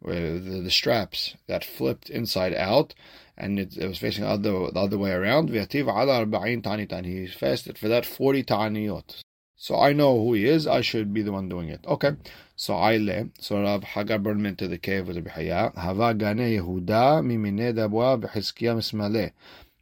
the, 0.00 0.60
the 0.62 0.70
straps 0.70 1.34
that 1.48 1.64
flipped 1.64 2.08
inside 2.08 2.54
out, 2.54 2.94
and 3.36 3.58
it, 3.58 3.76
it 3.76 3.86
was 3.86 3.98
facing 3.98 4.24
the 4.24 4.30
other, 4.30 4.70
the 4.70 4.80
other 4.80 4.98
way 4.98 5.12
around. 5.12 5.48
He 5.50 5.58
fasted 7.26 7.78
for 7.78 7.88
that 7.88 8.06
40 8.06 8.44
ta'aniyot. 8.44 9.22
So 9.56 9.78
I 9.78 9.92
know 9.92 10.18
who 10.18 10.34
he 10.34 10.46
is, 10.46 10.66
I 10.66 10.80
should 10.80 11.14
be 11.14 11.22
the 11.22 11.30
one 11.30 11.48
doing 11.48 11.68
it. 11.68 11.84
Okay. 11.86 12.16
So 12.56 12.74
I 12.74 12.96
le. 12.96 13.28
So 13.38 13.62
Rav 13.62 13.84
Hagar 13.84 14.18
him 14.18 14.44
into 14.44 14.66
the 14.66 14.76
cave 14.76 15.06
with 15.06 15.16
Rabbi 15.16 15.30
Haya. 15.30 15.72
Hava 15.76 16.14
gane 16.14 16.58
Yehuda 16.58 17.22
mimine 17.22 17.72
dabwa 17.72 18.20
b'chizkiya 18.20 18.74
mismale. 18.76 19.30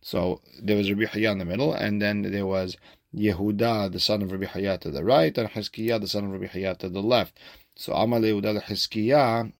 So 0.02 0.42
there 0.62 0.76
was 0.76 0.90
Rabbi 0.90 1.07
Haya 1.07 1.33
in 1.33 1.38
the 1.38 1.45
middle, 1.47 1.73
and 1.73 2.00
then 2.00 2.23
there 2.23 2.47
was 2.47 2.76
Yehuda, 3.14 3.90
the 3.90 4.00
son 4.00 4.23
of 4.23 4.33
Rabbi 4.33 4.47
Haya, 4.47 4.78
to 4.78 4.90
the 4.90 5.02
right, 5.02 5.37
and 5.37 5.49
Hizkiah, 5.49 6.00
the 6.00 6.09
son 6.09 6.25
of 6.26 6.33
Rabbi 6.33 6.47
Haya, 6.47 6.75
to 6.76 6.88
the 6.88 7.02
left. 7.02 7.38
So 7.75 7.95
Amal 7.95 8.21
Yehuda 8.21 8.62
Hizkiah 8.62 9.52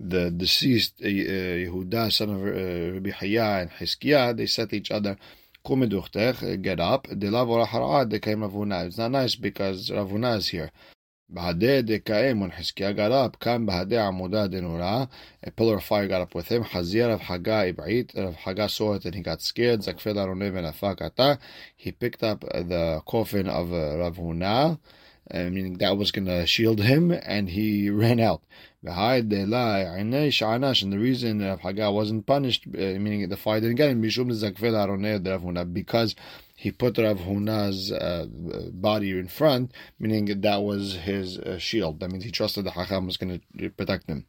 the 0.00 0.30
deceased 0.30 0.94
uh, 1.02 1.06
Yehuda, 1.06 2.10
son 2.10 2.30
of 2.30 2.40
uh, 2.40 2.94
Rabbi 2.94 3.10
Haya 3.10 3.60
and 3.60 3.70
Hiskiah, 3.70 4.34
they 4.36 4.46
said 4.46 4.70
to 4.70 4.76
each 4.76 4.90
other, 4.90 5.18
get 5.62 6.80
up. 6.80 7.06
They 7.08 7.28
came 8.18 8.40
Ravuna. 8.40 8.86
It's 8.86 8.96
not 8.96 9.10
nice 9.10 9.34
because 9.34 9.90
Ravuna 9.90 10.38
is 10.38 10.48
here. 10.48 10.70
Bahadeh 11.32 11.82
dekaim, 11.86 12.40
when 12.40 12.50
Hiskiah 12.50 12.96
got 12.96 13.12
up, 13.12 13.38
kam 13.38 13.66
bahadeh 13.66 14.10
amudah 14.10 14.48
denura, 14.48 15.08
a 15.44 15.50
pillar 15.50 15.76
of 15.76 15.84
fire 15.84 16.08
got 16.08 16.22
up 16.22 16.34
with 16.34 16.48
him. 16.48 16.64
Hazir 16.64 17.10
of 17.10 17.20
Haga 17.20 17.72
ibait, 17.72 18.16
Rav 18.16 18.34
Haga 18.34 18.68
saw 18.68 18.94
it 18.94 19.04
and 19.04 19.14
he 19.14 19.20
got 19.20 19.40
scared. 19.40 19.80
Zakfel 19.80 20.16
aronev 20.16 20.56
and 20.56 20.66
afakata. 20.74 21.38
He 21.76 21.92
picked 21.92 22.24
up 22.24 22.40
the 22.40 23.02
coffin 23.06 23.48
of 23.48 23.72
uh, 23.72 23.98
Rav 23.98 24.16
Huna, 24.16 24.78
uh, 25.32 25.44
meaning 25.44 25.78
that 25.78 25.96
was 25.96 26.10
going 26.10 26.26
to 26.26 26.46
shield 26.46 26.80
him, 26.80 27.10
and 27.10 27.48
he 27.50 27.90
ran 28.02 28.20
out. 28.20 28.42
And 28.82 28.92
the 30.92 30.98
reason 30.98 31.40
Rav 31.40 31.60
Haga 31.60 31.92
wasn't 31.92 32.26
punished, 32.26 32.66
uh, 32.66 32.98
meaning 32.98 33.28
the 33.28 33.36
fire 33.36 33.60
didn't 33.60 33.76
get 33.76 33.90
him, 33.90 34.00
because 35.72 36.16
he 36.56 36.70
put 36.70 36.98
Rav 36.98 37.18
Huna's 37.20 37.92
uh, 37.92 38.26
body 38.72 39.10
in 39.10 39.28
front, 39.28 39.72
meaning 39.98 40.40
that 40.40 40.62
was 40.62 40.94
his 40.94 41.38
uh, 41.38 41.58
shield. 41.58 42.00
That 42.00 42.10
means 42.10 42.24
he 42.24 42.30
trusted 42.30 42.64
the 42.64 42.70
Hakam 42.70 43.06
was 43.06 43.16
going 43.16 43.40
to 43.58 43.70
protect 43.70 44.08
him. 44.08 44.26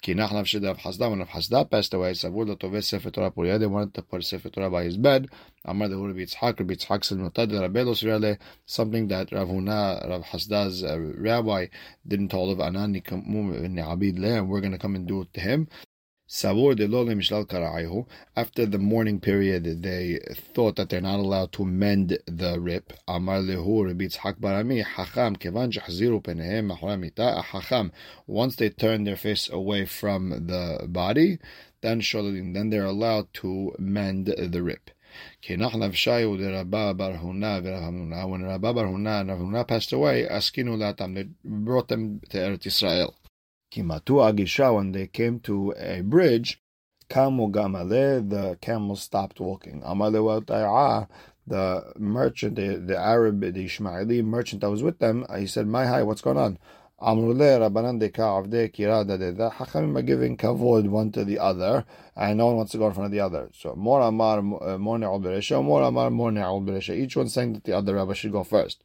Kinach 0.00 0.30
Nafshid 0.30 0.64
Rav 0.64 0.78
Hasda, 0.78 1.10
when 1.10 1.18
Rav 1.18 1.28
Hasda 1.28 1.68
passed 1.68 1.92
away, 1.92 2.14
Savur 2.14 2.44
Latove 2.44 2.84
Sefer 2.84 3.10
Torah 3.10 3.32
Puriyah, 3.32 3.58
they 3.58 3.66
wanted 3.66 3.94
to 3.94 4.02
put 4.02 4.24
Sefer 4.24 4.48
Torah 4.48 4.70
by 4.70 4.84
his 4.84 4.96
bed. 4.96 5.28
Amar 5.64 5.88
Dehur 5.88 6.14
Bitzhak, 6.14 6.54
Bitzhak 6.54 7.00
Silmatad, 7.00 7.50
Rabelos 7.50 8.04
Riale, 8.04 8.38
something 8.64 9.08
that 9.08 9.32
Rav 9.32 9.48
Huna, 9.48 10.08
Rav 10.08 10.22
Hasda's 10.22 10.84
uh, 10.84 10.98
rabbi, 10.98 11.66
didn't 12.06 12.28
tell 12.28 12.48
of 12.48 12.58
Anani 12.58 13.04
Kamum 13.04 13.68
Abid 13.74 14.20
Le, 14.20 14.38
and 14.38 14.48
we're 14.48 14.60
going 14.60 14.72
to 14.72 14.78
come 14.78 14.94
and 14.94 15.06
do 15.08 15.22
it 15.22 15.34
to 15.34 15.40
him. 15.40 15.66
After 16.30 16.74
the 16.76 16.88
mourning 18.78 19.18
period, 19.18 19.82
they 19.82 20.20
thought 20.54 20.76
that 20.76 20.90
they're 20.90 21.00
not 21.00 21.20
allowed 21.20 21.52
to 21.52 21.64
mend 21.64 22.18
the 22.26 22.60
rip. 22.60 22.92
Amar 23.08 23.38
lehu 23.38 23.96
barami 24.38 24.84
hacham 24.84 25.36
Once 28.26 28.56
they 28.56 28.68
turn 28.68 29.04
their 29.04 29.16
face 29.16 29.48
away 29.48 29.86
from 29.86 30.46
the 30.46 30.86
body, 30.86 31.38
then 31.80 32.02
then 32.02 32.68
they're 32.68 32.84
allowed 32.84 33.32
to 33.32 33.74
mend 33.78 34.26
the 34.26 34.62
rip. 34.62 34.90
When 35.48 35.60
Rabba 35.60 36.94
Bar 36.94 37.12
Huna 37.14 39.20
and 39.20 39.30
Huna 39.30 39.66
passed 39.66 39.94
away, 39.94 40.28
they 40.28 41.28
brought 41.42 41.88
them 41.88 42.20
to 42.28 42.36
Eretz 42.36 42.66
Israel. 42.66 43.14
Kimatu 43.70 44.20
Agisha, 44.32 44.74
when 44.74 44.92
they 44.92 45.06
came 45.06 45.40
to 45.40 45.74
a 45.78 46.00
bridge, 46.00 46.60
Kamu 47.08 47.50
Gamale, 47.50 48.28
the 48.28 48.56
camels 48.60 49.02
stopped 49.02 49.40
walking. 49.40 49.82
Amale 49.82 51.06
the 51.46 51.92
merchant, 51.98 52.56
the, 52.56 52.76
the 52.76 52.96
Arab, 52.96 53.40
the 53.40 53.52
Ishmaeli 53.52 54.22
merchant 54.22 54.60
that 54.60 54.70
was 54.70 54.82
with 54.82 54.98
them, 54.98 55.24
he 55.36 55.46
said, 55.46 55.66
My 55.66 55.86
hi, 55.86 56.02
what's 56.02 56.20
going 56.20 56.36
on? 56.36 56.58
Amrule 57.00 57.60
Rabbanan 57.60 58.00
de 58.00 58.08
Ka'avde 58.08 58.72
Kirada 58.74 59.16
de 59.18 59.32
the 59.32 59.50
Hachamim 59.50 59.96
are 59.96 60.02
giving 60.02 60.36
kavod 60.36 60.88
one 60.88 61.12
to 61.12 61.24
the 61.24 61.38
other, 61.38 61.84
and 62.16 62.38
no 62.38 62.46
one 62.46 62.56
wants 62.56 62.72
to 62.72 62.78
go 62.78 62.88
in 62.88 62.92
front 62.92 63.06
of 63.06 63.12
the 63.12 63.20
other. 63.20 63.48
So 63.54 63.74
more 63.76 64.00
Amar 64.00 64.42
Morne 64.42 65.04
Al 65.04 65.20
Beresha, 65.20 65.62
more 65.62 65.82
Amar 65.82 66.10
Morne 66.10 66.38
Al 66.38 66.60
Beresha. 66.60 66.96
Each 66.96 67.16
one 67.16 67.28
saying 67.28 67.52
that 67.52 67.64
the 67.64 67.72
other 67.72 67.94
Rabbi 67.94 68.14
should 68.14 68.32
go 68.32 68.42
first. 68.42 68.82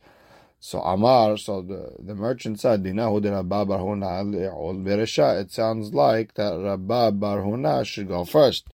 So 0.65 0.79
Amar, 0.79 1.35
so 1.35 1.61
the, 1.61 1.93
the 1.99 2.15
merchant 2.15 2.57
said, 2.57 2.83
Dinahu 2.83 3.19
de 3.19 3.31
Rabba 3.31 3.65
Barhuna 3.65 5.41
It 5.41 5.51
sounds 5.51 5.93
like 5.93 6.35
that 6.35 6.57
Rabba 6.57 7.11
Barhuna 7.11 7.85
should 7.85 8.07
go 8.07 8.23
first. 8.23 8.69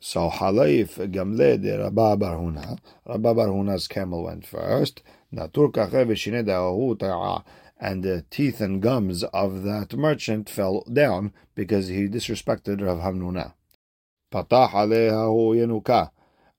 So 0.00 0.30
Halayif 0.30 0.96
Gamle 1.12 1.60
de 1.60 1.76
Rabba 1.78 2.16
Barhuna. 2.16 2.78
Rabba 3.06 3.34
Barhuna's 3.34 3.86
camel 3.86 4.24
went 4.24 4.46
first. 4.46 5.02
And 5.30 5.42
the 8.02 8.24
teeth 8.30 8.60
and 8.62 8.80
gums 8.80 9.22
of 9.24 9.64
that 9.64 9.92
merchant 9.92 10.48
fell 10.48 10.82
down 10.90 11.34
because 11.54 11.88
he 11.88 12.08
disrespected 12.08 12.80
Rav 12.80 13.00
Hamnuna. 13.00 13.52
Patah 14.32 14.70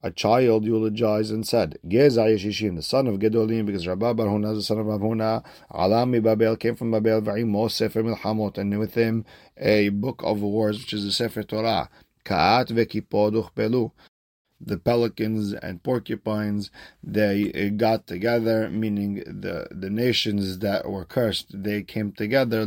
a 0.05 0.11
child 0.11 0.65
eulogized 0.65 1.33
and 1.33 1.47
said, 1.47 1.79
Geza 1.87 2.21
Yeshishim, 2.21 2.75
the 2.75 2.83
son 2.83 3.07
of 3.07 3.17
Gedolim, 3.17 3.65
because 3.65 3.87
Rabba 3.87 4.13
Bar 4.13 4.39
the 4.39 4.61
son 4.61 4.77
of 4.77 4.85
Rav 4.85 5.01
Huna, 5.01 5.43
Alami 5.71 6.21
Babel 6.21 6.55
came 6.57 6.75
from 6.75 6.91
Babel, 6.91 7.21
Va'imo 7.21 7.71
Sefer 7.71 8.03
Milhamot, 8.03 8.59
and 8.59 8.77
with 8.77 8.93
him 8.93 9.25
a 9.57 9.89
book 9.89 10.21
of 10.23 10.41
wars, 10.41 10.77
which 10.77 10.93
is 10.93 11.05
the 11.05 11.11
Sefer 11.11 11.41
Torah, 11.41 11.89
Ka'at 12.23 12.67
ve'kipod 12.67 13.33
uchpelu. 13.33 13.91
The 14.65 14.77
pelicans 14.77 15.53
and 15.53 15.83
porcupines 15.83 16.71
they 17.03 17.51
uh, 17.53 17.69
got 17.77 18.07
together, 18.07 18.69
meaning 18.69 19.15
the 19.25 19.67
the 19.71 19.89
nations 19.89 20.59
that 20.59 20.89
were 20.89 21.05
cursed, 21.05 21.47
they 21.53 21.83
came 21.83 22.11
together 22.11 22.65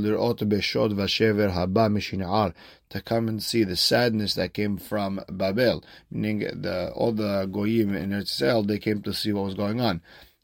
to 2.90 3.02
come 3.02 3.28
and 3.28 3.42
see 3.42 3.64
the 3.64 3.76
sadness 3.76 4.34
that 4.34 4.54
came 4.54 4.78
from 4.78 5.20
Babel, 5.28 5.84
meaning 6.10 6.38
the 6.62 6.90
all 6.92 7.12
the 7.12 7.46
goyim 7.46 7.94
in 7.94 8.12
Israel 8.12 8.62
they 8.62 8.78
came 8.78 9.02
to 9.02 9.12
see 9.12 9.32
what 9.32 9.44
was 9.44 9.54
going 9.54 9.80
on. 9.80 10.00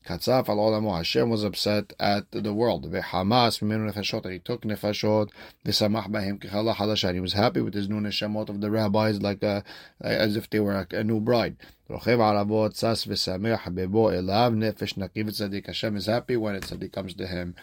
Katzaf 0.06 0.50
al 0.50 0.58
Olamo, 0.58 0.94
Hashem 0.96 1.30
was 1.30 1.44
upset 1.44 1.94
at 1.98 2.30
the 2.30 2.52
world. 2.52 2.92
Hamas, 2.92 3.62
Nefeshot, 3.62 4.30
he 4.30 4.38
took 4.38 4.60
Nefeshot, 4.60 5.30
v'samach 5.64 6.10
b'hem 6.10 6.38
Kichala 6.38 6.74
halashan. 6.74 7.14
he 7.14 7.20
was 7.20 7.32
happy 7.32 7.62
with 7.62 7.72
his 7.72 7.88
new 7.88 8.00
Neshamot 8.00 8.50
of 8.50 8.60
the 8.60 8.70
rabbis, 8.70 9.22
like 9.22 9.42
a, 9.42 9.64
as 10.02 10.36
if 10.36 10.50
they 10.50 10.60
were 10.60 10.74
a, 10.74 10.86
a 10.94 11.02
new 11.02 11.20
bride. 11.20 11.56
Rochev 11.88 12.18
aravot 12.18 12.76
Sas 12.76 13.06
v'samach 13.06 13.62
Bebo 13.62 14.12
Elav, 14.12 14.54
Nefesh 14.54 14.94
Nakiv 14.94 15.28
Tzadik. 15.30 15.66
Hashem 15.66 15.96
is 15.96 16.04
happy 16.04 16.36
when 16.36 16.54
a 16.54 16.60
Tzadik 16.60 16.92
comes 16.92 17.14
to 17.14 17.26
him. 17.26 17.54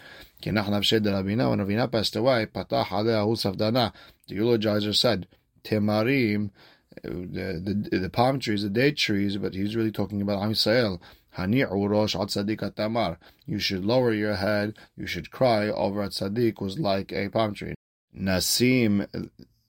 Kinach 0.42 0.66
Navshed 0.66 1.04
Rabina, 1.04 1.50
when 1.50 1.60
rabina 1.60 1.90
passed 1.90 2.16
away, 2.16 2.46
Patah 2.46 2.86
Aleahu 2.86 3.36
Savdana, 3.36 3.92
the 4.26 4.36
eulogizer 4.36 4.96
said, 4.96 5.28
Temarim, 5.62 6.50
the, 7.04 7.86
the, 7.90 7.98
the 7.98 8.10
palm 8.10 8.40
trees, 8.40 8.62
the 8.62 8.68
date 8.68 8.96
trees, 8.96 9.36
but 9.36 9.54
he's 9.54 9.76
really 9.76 9.92
talking 9.92 10.20
about 10.20 10.42
Am 10.42 10.52
Yisrael. 10.52 11.00
You 11.38 11.66
should 13.58 13.84
lower 13.84 14.12
your 14.12 14.36
head, 14.36 14.78
you 14.96 15.06
should 15.06 15.30
cry 15.30 15.68
over 15.68 16.02
a 16.02 16.08
tzaddik 16.08 16.58
who's 16.58 16.78
like 16.78 17.12
a 17.12 17.28
palm 17.30 17.54
tree. 17.54 17.74
Nasim 18.14 19.06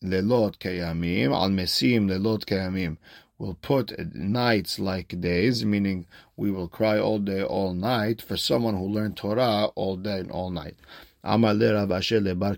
lelot 0.04 0.60
kayamim, 0.60 1.34
al 1.34 1.50
mesim 1.50 2.10
lelot 2.10 2.46
kayamim. 2.46 2.98
We'll 3.38 3.56
put 3.56 4.14
nights 4.14 4.78
like 4.78 5.20
days, 5.20 5.66
meaning 5.66 6.06
we 6.36 6.52
will 6.52 6.68
cry 6.68 7.00
all 7.00 7.20
day, 7.20 7.42
all 7.42 7.74
night 7.74 8.22
for 8.22 8.38
someone 8.38 8.78
who 8.78 8.88
learned 8.88 9.18
Torah 9.18 9.66
all 9.76 9.96
day 9.96 10.20
and 10.20 10.32
all 10.32 10.50
night. 10.50 10.76
Amar 11.24 11.54
le 11.54 11.74
Rav 11.74 11.92
Asher 11.92 12.36
Bar. 12.36 12.58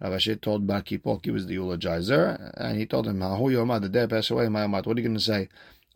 Rav 0.00 0.40
told 0.40 0.66
Bar 0.66 0.82
Kipok, 0.82 1.24
he 1.24 1.30
was 1.30 1.46
the 1.46 1.56
eulogizer, 1.56 2.52
and 2.56 2.78
he 2.78 2.86
told 2.86 3.06
him, 3.06 3.20
Hahu 3.20 3.52
Yomad, 3.52 3.82
the 3.82 3.88
day 3.88 4.06
passed 4.06 4.30
away, 4.30 4.48
my 4.48 4.66
What 4.66 4.86
are 4.86 4.90
you 4.90 5.02
going 5.02 5.14
to 5.14 5.20
say? 5.20 5.48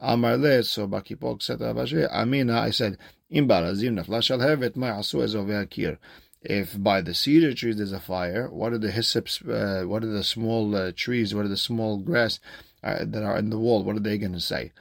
Amar 0.05 0.37
le, 0.37 0.65
so 0.65 0.89
Bar 0.89 1.03
Kipok 1.03 1.41
said 1.41 1.63
Amina, 1.63 2.59
I 2.59 2.71
said, 2.71 2.99
Im 3.31 3.47
barazim 3.47 4.05
nafla 4.05 4.21
shall 4.21 4.41
have 4.41 4.61
it, 4.63 4.77
my 4.77 4.91
asu 4.91 5.23
as 5.23 5.37
akir. 5.37 5.97
If 6.43 6.83
by 6.83 7.03
the 7.03 7.15
cedar 7.15 7.55
trees 7.55 7.77
there's 7.77 7.93
a 7.93 8.01
fire, 8.01 8.51
what 8.51 8.73
are 8.73 8.79
the 8.79 8.89
hyssops, 8.89 9.49
uh, 9.49 9.87
what 9.87 10.03
are 10.03 10.09
the 10.09 10.25
small 10.25 10.75
uh, 10.75 10.91
trees, 10.97 11.37
what 11.37 11.45
are 11.45 11.49
the 11.49 11.57
small 11.57 11.99
grass 11.99 12.41
uh, 12.83 13.05
that 13.05 13.23
are 13.23 13.39
in 13.39 13.51
the 13.51 13.59
wall, 13.59 13.85
what 13.85 13.95
are 13.95 14.01
they 14.01 14.19
going 14.19 14.33
to 14.33 14.41
say? 14.41 14.73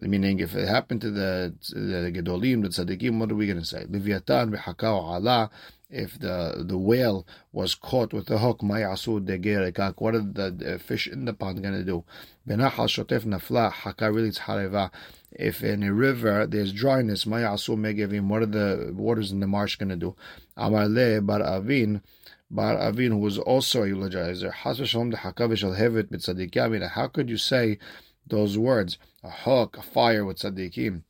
Meaning, 0.00 0.40
if 0.40 0.54
it 0.54 0.66
happened 0.66 1.02
to 1.02 1.10
the, 1.10 1.54
the 1.70 2.10
Gedolim, 2.10 2.62
the 2.62 2.68
Tzaddikim, 2.70 3.18
what 3.18 3.30
are 3.30 3.34
we 3.34 3.46
going 3.46 3.60
to 3.60 3.66
say? 3.66 3.84
Livyatan 3.84 4.56
v'hakao 4.56 5.18
ala, 5.18 5.50
if 5.90 6.18
the 6.18 6.64
the 6.66 6.76
whale 6.76 7.26
was 7.52 7.74
caught 7.74 8.12
with 8.12 8.26
the 8.26 8.38
hook, 8.38 8.60
mayasu 8.60 9.24
de 9.24 9.92
what 9.98 10.14
are 10.14 10.20
the, 10.20 10.50
the, 10.50 10.78
fish 10.78 11.06
in 11.06 11.24
the 11.24 11.32
pond 11.32 11.62
going 11.62 11.74
to 11.74 11.84
do? 11.84 12.04
Benachal 12.46 12.88
shotef 12.88 13.24
nafla 13.24 13.72
hakarilitz 13.72 14.40
hareva. 14.40 14.90
If 15.32 15.62
in 15.62 15.82
a 15.82 15.92
river 15.92 16.46
there's 16.46 16.72
dryness, 16.72 17.24
mayasu 17.24 17.76
megevim, 17.76 18.28
what 18.28 18.42
are 18.42 18.46
the 18.46 18.92
waters 18.94 19.32
in 19.32 19.40
the 19.40 19.46
marsh 19.46 19.76
going 19.76 19.88
to 19.90 19.96
do? 19.96 20.14
Amar 20.56 20.88
le 20.88 21.20
bar 21.22 21.42
avin. 21.42 22.02
Bar 22.50 22.78
Avin, 22.78 23.12
who 23.12 23.18
was 23.18 23.38
also 23.38 23.82
a 23.82 23.88
eulogizer, 23.88 24.50
Hashvasholm 24.50 25.12
dehakav 25.12 25.54
she'll 25.58 25.74
have 25.74 25.96
it 25.96 26.10
mitzadikim. 26.10 26.88
how 26.88 27.06
could 27.06 27.28
you 27.28 27.36
say 27.36 27.78
those 28.26 28.56
words? 28.56 28.96
A 29.22 29.28
hook, 29.28 29.76
a 29.76 29.82
fire 29.82 30.24
with 30.24 30.38
tzaddikim. 30.38 31.02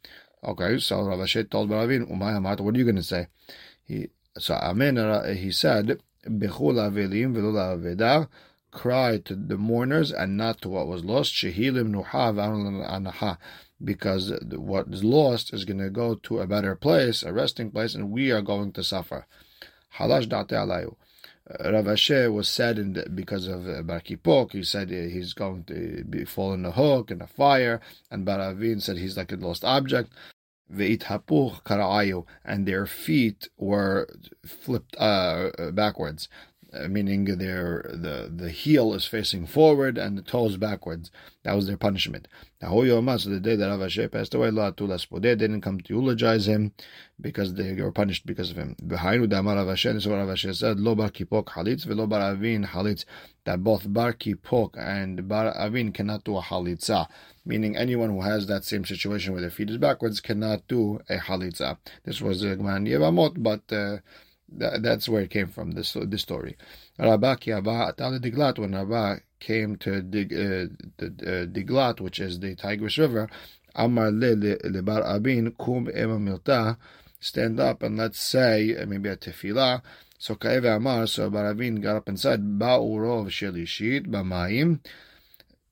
Okay, 0.42 0.78
so 0.80 1.00
Rav 1.02 1.20
Ashi 1.20 1.49
told 1.49 1.68
Bar 1.68 1.85
Avin, 1.85 2.06
what 2.18 2.75
are 2.75 2.78
you 2.78 2.85
going 2.85 2.97
to 2.97 3.04
say? 3.04 3.28
He 3.85 4.08
so 4.38 4.54
Amen, 4.54 4.99
uh, 4.99 5.35
he 5.35 5.50
said, 5.50 6.00
cry 8.71 9.18
to 9.18 9.35
the 9.35 9.57
mourners 9.57 10.12
and 10.12 10.37
not 10.37 10.61
to 10.61 10.68
what 10.68 10.87
was 10.87 11.04
lost. 11.04 11.42
Because 13.85 14.33
what 14.50 14.88
is 14.88 15.04
lost 15.04 15.54
is 15.54 15.64
going 15.64 15.78
to 15.78 15.90
go 15.90 16.14
to 16.16 16.40
a 16.40 16.47
better 16.47 16.75
place, 16.75 17.23
a 17.23 17.33
resting 17.33 17.71
place, 17.71 17.95
and 17.95 18.11
we 18.11 18.30
are 18.30 18.42
going 18.42 18.73
to 18.73 18.83
suffer. 18.83 19.26
Halash 19.97 20.28
alayu. 20.28 20.97
Uh, 21.49 21.73
Rav 21.73 21.87
Ashi 21.87 22.30
was 22.33 22.49
saddened 22.49 23.02
because 23.14 23.47
of 23.47 23.66
uh, 23.66 23.83
Bar 23.83 24.00
Kipok. 24.00 24.52
He 24.52 24.62
said 24.64 24.90
he's 24.90 25.33
going 25.33 25.64
to 25.64 26.04
be 26.04 26.25
fall 26.25 26.52
in 26.52 26.66
a 26.66 26.73
hook 26.73 27.11
in 27.11 27.23
a 27.23 27.26
fire, 27.26 27.80
and 28.11 28.26
Baravin 28.26 28.83
said 28.83 28.99
he's 28.99 29.16
like 29.16 29.33
a 29.33 29.37
lost 29.37 29.64
object 29.64 30.12
and 32.44 32.66
their 32.66 32.87
feet 32.87 33.48
were 33.56 34.08
flipped 34.44 34.96
uh, 34.98 35.50
backwards, 35.73 36.28
meaning 36.89 37.25
their 37.25 37.91
the 37.93 38.31
the 38.35 38.50
heel 38.50 38.95
is 38.95 39.07
facing 39.07 39.47
forward 39.47 39.97
and 39.97 40.19
the 40.19 40.23
toes 40.23 40.57
backwards. 40.57 41.11
That 41.43 41.54
was 41.54 41.67
their 41.67 41.76
punishment. 41.76 42.28
Now, 42.61 42.71
so 42.71 43.31
the 43.31 43.41
day 43.41 43.57
that 43.57 43.69
Rav 43.69 43.81
Ashi 43.81 44.11
passed 44.11 44.35
away, 44.35 44.50
they 44.50 45.35
didn't 45.37 45.61
come 45.61 45.81
to 45.81 45.95
eulogize 45.95 46.47
him 46.47 46.73
because 47.21 47.54
they 47.54 47.73
were 47.75 47.93
punished 47.93 48.26
because 48.26 48.50
of 48.50 48.57
him. 48.57 48.76
Behind 48.87 49.26
Udamar 49.26 49.54
Rav 49.54 49.69
Ashi, 49.69 50.02
so 50.02 50.15
Rav 50.15 50.28
Ashi 50.28 50.54
said, 50.54 50.78
Lo 50.81 50.95
bar 50.95 51.11
kipok 51.11 51.47
halitz 51.47 51.85
velo 51.85 52.07
bar 52.07 52.21
avin 52.21 52.65
halitz, 52.65 53.04
that 53.45 53.63
both 53.63 53.91
bar 53.93 54.13
kipok 54.13 54.76
and 54.76 55.28
bar 55.28 55.57
avin 55.57 55.93
cannot 55.93 56.25
do 56.25 56.37
a 56.37 56.43
halitza 56.43 57.07
meaning 57.49 57.76
anyone 57.76 58.11
who 58.11 58.21
has 58.21 58.47
that 58.47 58.63
same 58.63 58.85
situation 58.85 59.33
where 59.33 59.41
their 59.41 59.50
feet 59.50 59.71
is 59.71 59.78
backwards 59.78 60.21
cannot 60.21 60.69
do 60.69 61.00
a 61.09 61.17
halitza. 61.17 61.78
This 62.04 62.21
was 62.21 62.43
a 62.43 62.57
Gman 62.57 62.87
Yevamot, 62.87 63.43
but 63.43 63.73
uh, 63.75 63.99
th- 64.58 64.80
that's 64.80 65.08
where 65.08 65.23
it 65.23 65.30
came 65.30 65.49
from, 65.49 65.73
this, 65.73 65.97
this 66.06 66.23
story. 66.23 66.56
Rabba 66.99 67.37
Diglat, 67.37 68.58
when 68.58 68.75
Rabba 68.75 69.21
came 69.41 69.76
to 69.76 70.02
Dig, 70.02 70.32
uh, 70.32 70.67
the, 70.99 71.06
uh, 71.06 71.47
Diglat, 71.47 72.00
which 72.00 72.21
is 72.21 72.41
the 72.41 72.54
Tigris 72.54 72.99
River, 72.99 73.28
Amar 73.75 74.11
le 74.11 74.34
lebar 74.37 75.04
abin 75.04 75.56
kum 75.56 75.89
ema 75.89 76.19
milta, 76.19 76.76
stand 77.21 77.61
up 77.61 77.82
and 77.82 77.97
let's 77.97 78.21
say 78.21 78.76
uh, 78.76 78.87
maybe 78.87 79.08
a 79.08 79.17
tefillah. 79.17 79.82
So 80.19 80.34
Kaeva 80.34 80.76
Amar, 80.76 81.06
so 81.06 81.30
Baravin 81.30 81.80
got 81.80 81.97
up 81.97 82.08
and 82.08 82.19
said, 82.19 82.43
Ba'urov 82.58 83.28
shelishit 83.28 84.08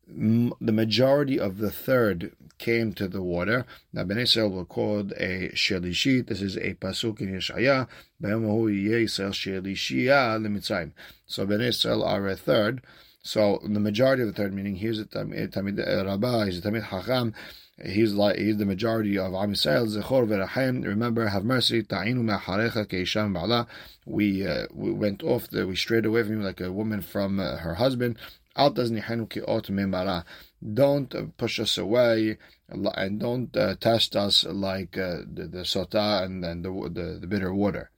the 0.06 0.72
majority 0.72 1.38
of 1.38 1.58
the 1.58 1.70
third 1.70 2.32
came 2.58 2.92
to 2.94 3.08
the 3.08 3.22
water. 3.22 3.66
Now, 3.92 4.04
Ben 4.04 4.18
Israel 4.18 4.50
were 4.50 4.64
called 4.64 5.12
a 5.12 5.50
Shelishit. 5.50 6.28
This 6.28 6.40
is 6.40 6.56
a 6.56 6.74
pasuk 6.74 7.20
in 7.20 7.34
Yeshaya. 7.34 7.88
So 11.26 11.46
Ben 11.46 11.60
Israel 11.60 12.04
are 12.04 12.28
a 12.28 12.36
third. 12.36 12.82
So 13.22 13.60
the 13.64 13.80
majority 13.80 14.22
of 14.22 14.28
the 14.28 14.34
third, 14.34 14.54
meaning 14.54 14.76
he's 14.76 15.00
a 15.00 15.04
Talmid 15.04 16.06
Rabbah, 16.06 16.44
he's 16.44 16.58
a 16.58 16.62
Talmid 16.62 16.84
Hacham. 16.84 17.34
He's 17.84 18.14
like 18.14 18.36
he's 18.38 18.56
the 18.56 18.64
majority 18.64 19.18
of 19.18 19.34
Am 19.34 19.52
Yisrael. 19.52 19.86
Zechor 19.86 20.26
v'rachem. 20.26 20.84
Remember, 20.84 21.26
have 21.26 21.44
mercy. 21.44 21.82
Ta'inu 21.82 22.22
me'acharecha 22.22 22.86
keisham 22.86 23.32
ba'ala. 23.34 23.66
We 24.06 24.46
uh, 24.46 24.66
we 24.72 24.92
went 24.92 25.22
off 25.22 25.48
the 25.48 25.66
we 25.66 25.76
strayed 25.76 26.06
away 26.06 26.22
from 26.22 26.38
you 26.38 26.42
like 26.42 26.60
a 26.60 26.72
woman 26.72 27.02
from 27.02 27.38
uh, 27.38 27.56
her 27.58 27.74
husband. 27.74 28.16
Don't 30.74 31.36
push 31.36 31.60
us 31.60 31.76
away 31.76 32.38
and 32.68 33.20
don't 33.20 33.54
uh, 33.54 33.74
test 33.74 34.16
us 34.16 34.44
like 34.44 34.96
uh, 34.96 35.18
the, 35.30 35.46
the 35.46 35.58
sota 35.58 36.22
and, 36.24 36.42
and 36.42 36.64
the, 36.64 36.70
the, 36.70 37.18
the 37.20 37.26
bitter 37.26 37.52
water. 37.52 37.90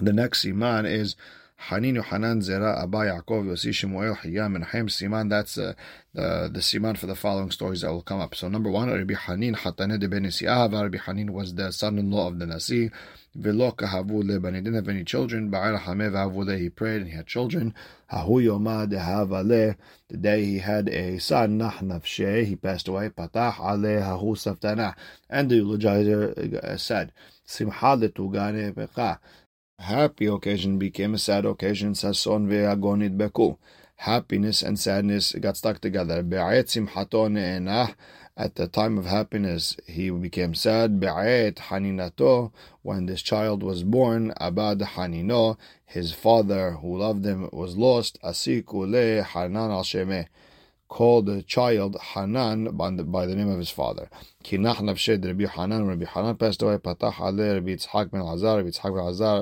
The 0.00 0.12
next 0.12 0.46
iman 0.46 0.86
is 0.86 1.16
Hanin 1.60 2.02
Hanan 2.02 2.40
Zera 2.40 2.82
Abba 2.82 2.98
Yaakov 2.98 3.46
Yosi 3.46 3.74
Shemuel 3.74 4.14
Hiyam 4.16 4.54
and 4.54 4.64
Haim 4.64 4.86
Siman. 4.86 5.28
That's 5.28 5.58
uh, 5.58 5.74
the 6.14 6.48
the 6.52 6.60
siman 6.60 6.96
for 6.96 7.06
the 7.06 7.16
following 7.16 7.50
stories 7.50 7.80
that 7.80 7.90
will 7.90 8.02
come 8.02 8.20
up. 8.20 8.34
So 8.34 8.48
number 8.48 8.70
one, 8.70 8.88
Rabbi 8.90 9.14
Hanin 9.14 9.56
Hatane 9.56 9.98
de 9.98 10.08
Ben 10.08 10.22
Rabbi 10.22 10.98
Hanin 10.98 11.30
was 11.30 11.54
the 11.54 11.72
son-in-law 11.72 12.28
of 12.28 12.38
the 12.38 12.46
Nasi. 12.46 12.90
Velo 13.34 13.70
kahavu 13.72 14.22
leban. 14.22 14.54
He 14.54 14.60
didn't 14.60 14.74
have 14.74 14.88
any 14.88 15.04
children. 15.04 15.50
Ba'al 15.50 15.80
hamev 15.80 16.14
avule. 16.14 16.58
He 16.58 16.70
prayed 16.70 17.02
and 17.02 17.10
he 17.10 17.16
had 17.16 17.26
children. 17.26 17.74
Hahu 18.10 18.42
yomad 18.42 18.90
havale. 18.92 19.76
The 20.08 20.16
day 20.16 20.44
he 20.44 20.58
had 20.58 20.88
a 20.88 21.18
son, 21.18 21.58
nah 21.58 21.72
nafshe. 21.72 22.46
He 22.46 22.56
passed 22.56 22.88
away. 22.88 23.10
Patah 23.10 23.58
ale 23.60 24.02
hahu 24.02 24.34
saftana. 24.34 24.94
And 25.28 25.50
the 25.50 25.56
eulogizer 25.56 26.80
said, 26.80 27.12
Simcha 27.44 27.96
letugane 27.96 28.72
becha 28.74 29.18
happy 29.78 30.26
occasion 30.26 30.78
became 30.78 31.14
a 31.14 31.18
sad 31.18 31.44
occasion. 31.44 31.94
Sason 31.94 32.46
ve'agon 32.48 33.02
idbeku. 33.08 33.56
Happiness 33.96 34.62
and 34.62 34.78
sadness 34.78 35.32
got 35.40 35.56
stuck 35.56 35.80
together. 35.80 36.18
At 38.36 38.54
the 38.54 38.68
time 38.68 38.98
of 38.98 39.06
happiness, 39.06 39.76
he 39.86 40.10
became 40.10 40.54
sad. 40.54 41.00
haninato. 41.00 42.52
When 42.82 43.06
this 43.06 43.22
child 43.22 43.62
was 43.64 43.82
born, 43.82 44.32
abad 44.36 44.78
hanino. 44.78 45.56
His 45.84 46.12
father, 46.12 46.72
who 46.72 46.98
loved 46.98 47.24
him, 47.24 47.48
was 47.52 47.76
lost. 47.76 48.18
Asiku 48.22 48.88
le 48.88 49.22
al 49.22 49.84
called 50.93 51.25
the 51.25 51.41
child 51.41 51.97
Hanan 52.13 52.77
by 52.77 52.91
the, 52.91 53.03
by 53.03 53.25
the 53.25 53.35
name 53.35 53.49
of 53.49 53.57
his 53.57 53.71
father. 53.71 54.09
Kinach 54.43 54.77
nafshed 54.77 55.25
Rabbi 55.25 55.45
Hanan, 55.45 55.87
Rabbi 55.87 56.05
Hanan 56.05 56.35
passed 56.35 56.61
away, 56.61 56.77
Patach 56.77 57.19
ale 57.19 57.55
Rabbi 57.55 57.71
Yitzhak 57.71 58.11
ben 58.11 58.21
Azar, 58.21 58.57
Rabbi 58.57 58.69
Yitzhak 58.69 58.93
ben 58.95 59.07
Azar 59.07 59.37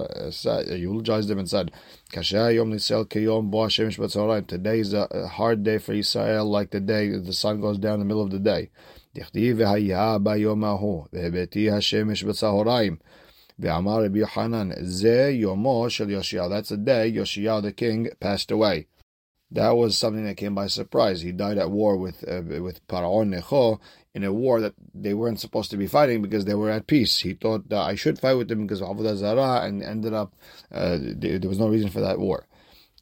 uh, 0.72 0.76
eulogized 0.76 1.30
him 1.30 1.40
and 1.40 1.50
said, 1.50 1.72
Kasha 2.10 2.54
yom 2.54 2.72
nisel 2.72 3.06
kiyom 3.06 3.52
bo 3.52 3.66
Hashemish 3.66 4.00
b'tzoraim. 4.00 4.48
Today 4.48 4.80
is 4.80 4.94
a 4.94 5.28
hard 5.28 5.64
day 5.64 5.78
for 5.78 5.92
Israel, 5.92 6.50
like 6.50 6.72
the 6.72 6.80
day 6.80 7.10
the 7.10 7.34
sun 7.34 7.60
goes 7.60 7.78
down 7.78 7.96
in 7.96 8.00
the 8.00 8.06
middle 8.06 8.24
of 8.24 8.32
the 8.32 8.40
day. 8.40 8.70
דכתיב 9.16 9.58
והיה 9.60 10.18
ביום 10.24 10.64
ההוא, 10.64 11.06
והבאתי 11.14 11.72
השמש 11.72 12.24
בצהריים. 12.24 12.96
ואמר 13.60 14.06
רבי 14.06 14.20
יוחנן, 14.20 14.70
זה 14.82 15.30
יומו 15.34 15.90
של 15.90 16.10
יאשיהו. 16.10 16.50
That's 16.50 16.70
the 16.70 16.78
day 16.78 17.12
Yoshiyahu 17.12 17.62
the 17.62 17.72
king 17.74 18.08
passed 18.22 18.52
away. 18.52 18.86
That 19.51 19.77
was 19.77 19.97
something 19.97 20.25
that 20.25 20.37
came 20.37 20.55
by 20.55 20.67
surprise. 20.67 21.23
He 21.23 21.31
died 21.33 21.59
at 21.59 21.71
war 21.71 21.97
with 21.97 22.25
uh, 22.29 22.43
with 22.63 22.87
Paraon 22.89 23.31
Necho 23.31 23.81
in 24.15 24.25
a 24.25 24.33
war 24.33 24.61
that 24.61 24.75
they 24.95 25.15
weren't 25.15 25.41
supposed 25.41 25.71
to 25.71 25.77
be 25.77 25.87
fighting 25.87 26.21
because 26.21 26.47
they 26.47 26.55
were 26.55 26.71
at 26.71 26.87
peace. 26.87 27.19
He 27.21 27.35
thought 27.35 27.69
that 27.69 27.83
I 27.83 27.95
should 27.95 28.19
fight 28.19 28.35
with 28.35 28.49
them 28.49 28.63
because 28.63 28.83
of 28.83 28.89
Avodah 28.89 29.17
Zarah, 29.17 29.65
and 29.65 29.83
ended 29.83 30.15
up 30.15 30.35
uh, 30.73 30.99
there, 31.01 31.39
was 31.49 31.59
no 31.59 31.69
reason 31.69 31.91
for 31.91 32.01
that 32.01 32.19
war. 32.19 32.47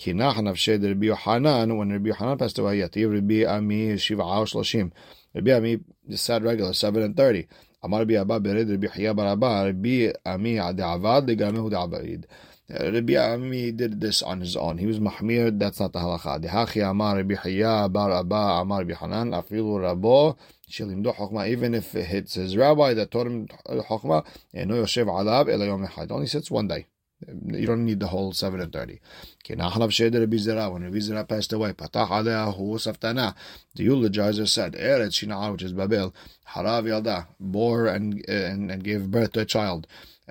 When 0.05 0.19
Rabbi 0.19 1.05
Yohanan 1.07 2.39
passed 2.39 2.59
away, 2.59 2.81
Rabbi 2.81 3.45
Ami 3.45 3.97
Shiva 3.97 4.23
Shloshim. 4.23 4.91
Rabbi 5.35 5.53
Ami 5.53 5.81
said 6.11 6.43
regular, 6.43 6.73
7 6.73 7.03
and 7.03 7.17
30. 7.17 7.47
Amar 7.85 8.01
Rabbi 8.01 8.15
Abba 8.15 8.41
Bered 8.41 8.71
Rabbi 8.71 9.13
Bar 9.13 9.27
Abba, 9.29 9.67
Rabbi 9.67 10.13
Ami 10.27 10.55
Avad, 10.57 11.29
Legamehu 11.29 11.71
Da'abaid. 11.71 12.25
Uh, 12.73 12.91
rabbi 12.91 13.15
Ami 13.15 13.73
did 13.73 14.01
this 14.01 14.23
on 14.23 14.41
his 14.41 14.57
own. 14.57 14.79
He 14.79 14.87
was 14.87 14.99
mahmir. 14.99 15.59
That's 15.59 15.81
not 15.81 15.93
the 15.93 15.99
halacha. 15.99 16.43
Dehachi 16.43 16.89
amar 16.89 17.17
Rabbi 17.17 17.35
Hiya 17.35 17.91
bar 17.91 18.11
Abba 18.11 18.63
amar 18.63 18.79
Rabbi 18.79 18.95
Hanan 18.95 19.33
afilu 19.33 19.81
rabo 19.81 20.39
shilimdo 20.71 21.15
chokma. 21.15 21.47
Even 21.47 21.75
if 21.75 21.95
it's 21.95 22.35
his 22.35 22.57
rabbi 22.57 22.95
that 22.95 23.11
taught 23.11 23.27
him 23.27 23.49
chokma, 23.69 24.25
eno 24.55 24.77
eh, 24.77 24.83
yoshev 24.83 25.09
alav 25.09 25.53
ela 25.53 25.67
yom 25.67 25.87
echad. 25.87 26.11
Only 26.11 26.27
sits 26.27 26.51
one 26.51 26.69
day. 26.69 26.87
Eh, 27.29 27.33
you 27.59 27.67
don't 27.67 27.85
need 27.85 28.01
the 28.01 28.07
whole 28.07 28.33
seven 28.33 28.61
and 28.61 28.73
thirty. 28.73 28.99
When 29.47 29.59
Rabbi 29.59 29.77
Zera 30.39 31.29
passed 31.29 31.53
away, 31.53 31.75
patach 31.75 32.09
aleh 32.09 32.57
hu 32.57 32.77
saftana. 32.77 33.35
The 33.75 33.89
eulogizer 33.89 34.49
said, 34.49 34.73
"Eretz 34.73 35.23
Shina'ar, 35.23 35.53
which 35.53 35.65
is 35.65 35.75
Babel, 35.75 36.15
harav 36.49 36.85
yalda, 36.85 37.27
bore 37.39 37.89
and 37.89 38.25
eh, 38.27 38.49
and 38.49 38.71
and 38.71 38.83
gave 38.83 39.11
birth 39.11 39.33
to 39.33 39.41
a 39.41 39.45
child." 39.45 39.87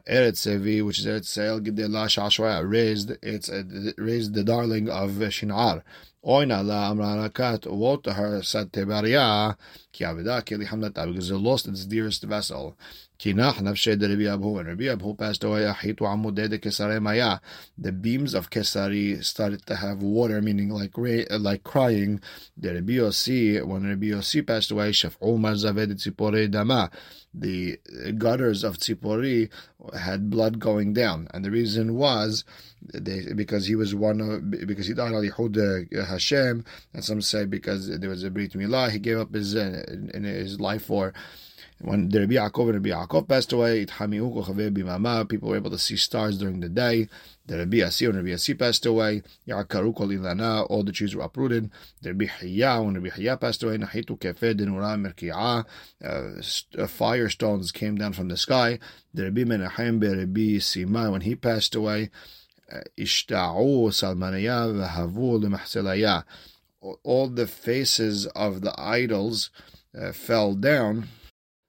Eretz 0.07 0.41
Sevi, 0.47 0.83
which 0.83 0.99
is 0.99 1.05
Eretz 1.05 1.25
Seil 1.25 1.59
Gidela 1.61 2.07
Shashwaya, 2.07 2.67
raised 2.67 3.11
its 3.21 3.49
uh, 3.49 3.63
raised 3.97 4.33
the 4.33 4.43
darling 4.43 4.89
of 4.89 5.11
Shinar. 5.31 5.83
Oina 6.25 6.65
la 6.65 6.89
amranakat 6.89 7.69
woe 7.69 7.97
to 7.97 8.13
her 8.13 8.41
said 8.41 8.71
Tebaria 8.71 9.55
ki 9.91 10.05
avida 10.05 10.41
kili 10.41 10.65
hamlata 10.65 11.05
because 11.05 11.29
it 11.29 11.35
lost 11.35 11.67
its 11.67 11.85
dearest 11.85 12.23
vessel. 12.23 12.77
Kinach 13.19 13.55
nafshe 13.55 13.99
de 13.99 14.07
Rabbi 14.07 14.33
Abu 14.33 14.57
and 14.57 14.69
Rabbi 14.69 14.85
Abu 14.85 15.13
passed 15.15 15.43
away. 15.43 15.61
Ahitu 15.61 15.99
amudeh 15.99 16.49
de 16.49 16.59
Kesare 16.59 17.01
Maya. 17.01 17.39
The 17.77 17.91
beams 17.91 18.33
of 18.33 18.49
Kesari 18.49 19.23
started 19.23 19.65
to 19.65 19.75
have 19.75 20.01
water, 20.01 20.41
meaning 20.41 20.69
like 20.69 20.97
like 20.97 21.63
crying. 21.63 22.21
The 22.57 22.75
Rabbi 22.75 22.93
Yossi 22.93 23.63
when 23.63 23.87
Rabbi 23.87 24.07
Yossi 24.07 24.47
passed 24.47 24.71
away, 24.71 24.91
Shaf'u 24.91 25.37
marzaved 25.37 25.91
tzipore 25.91 26.49
dama 26.49 26.89
the 27.33 27.77
gutters 28.17 28.63
of 28.63 28.77
Tzipori 28.77 29.49
had 29.97 30.29
blood 30.29 30.59
going 30.59 30.93
down, 30.93 31.27
and 31.33 31.43
the 31.43 31.51
reason 31.51 31.95
was 31.95 32.43
they, 32.93 33.33
because 33.33 33.65
he 33.65 33.75
was 33.75 33.95
one 33.95 34.21
of 34.21 34.51
because 34.67 34.87
he 34.87 34.93
died 34.93 35.13
al 35.13 35.21
Yehud 35.21 36.07
Hashem, 36.07 36.63
and 36.93 37.03
some 37.03 37.21
say 37.21 37.45
because 37.45 37.99
there 37.99 38.09
was 38.09 38.23
a 38.23 38.29
Brit 38.29 38.53
Milah, 38.53 38.91
he 38.91 38.99
gave 38.99 39.17
up 39.17 39.33
his 39.33 39.55
uh, 39.55 39.83
in 40.13 40.23
his 40.23 40.59
life 40.59 40.85
for 40.85 41.13
when 41.79 42.09
the 42.09 42.21
Rabbi 42.21 42.35
Yaakov 42.35 42.69
and 42.69 42.85
Rabbi 42.85 42.89
Yaakov 42.89 43.27
passed 43.27 43.51
away, 43.53 43.85
people 45.27 45.49
were 45.49 45.55
able 45.55 45.71
to 45.71 45.77
see 45.77 45.97
stars 45.97 46.37
during 46.37 46.59
the 46.59 46.69
day. 46.69 47.07
The 47.45 47.57
Rabbi 47.57 47.81
Asi 47.81 48.05
and 48.05 48.15
Rabbi 48.15 48.33
Asi 48.33 48.53
passed 48.53 48.85
away. 48.85 49.21
All 49.51 49.63
the 50.83 50.91
trees 50.93 51.15
were 51.15 51.23
uprooted. 51.23 51.71
The 52.01 52.09
Rabbi 52.11 52.25
Hiya, 52.25 52.81
when 52.81 52.93
Rabbi 52.93 53.09
Hiya 53.09 53.37
passed 53.37 53.63
away, 53.63 53.77
Nahitu 53.77 54.17
kefed 54.17 54.57
dinura 54.57 54.95
merki'ah, 54.95 55.65
uh, 56.03 56.87
firestones 56.87 57.73
came 57.73 57.95
down 57.97 58.13
from 58.13 58.29
the 58.29 58.37
sky. 58.37 58.79
The 59.13 59.23
Rabbi 59.25 59.43
Menachem 59.43 60.01
Rabbi 60.01 60.59
Sima, 60.59 61.11
when 61.11 61.21
he 61.21 61.35
passed 61.35 61.75
away, 61.75 62.11
Ishta'u 62.97 63.91
salmanaya 63.91 64.71
v'havu 64.73 65.37
lemahselaya. 65.43 66.23
All 67.03 67.27
the 67.27 67.47
faces 67.47 68.25
of 68.27 68.61
the 68.61 68.73
idols 68.79 69.49
uh, 69.97 70.11
fell 70.11 70.53
down 70.55 71.07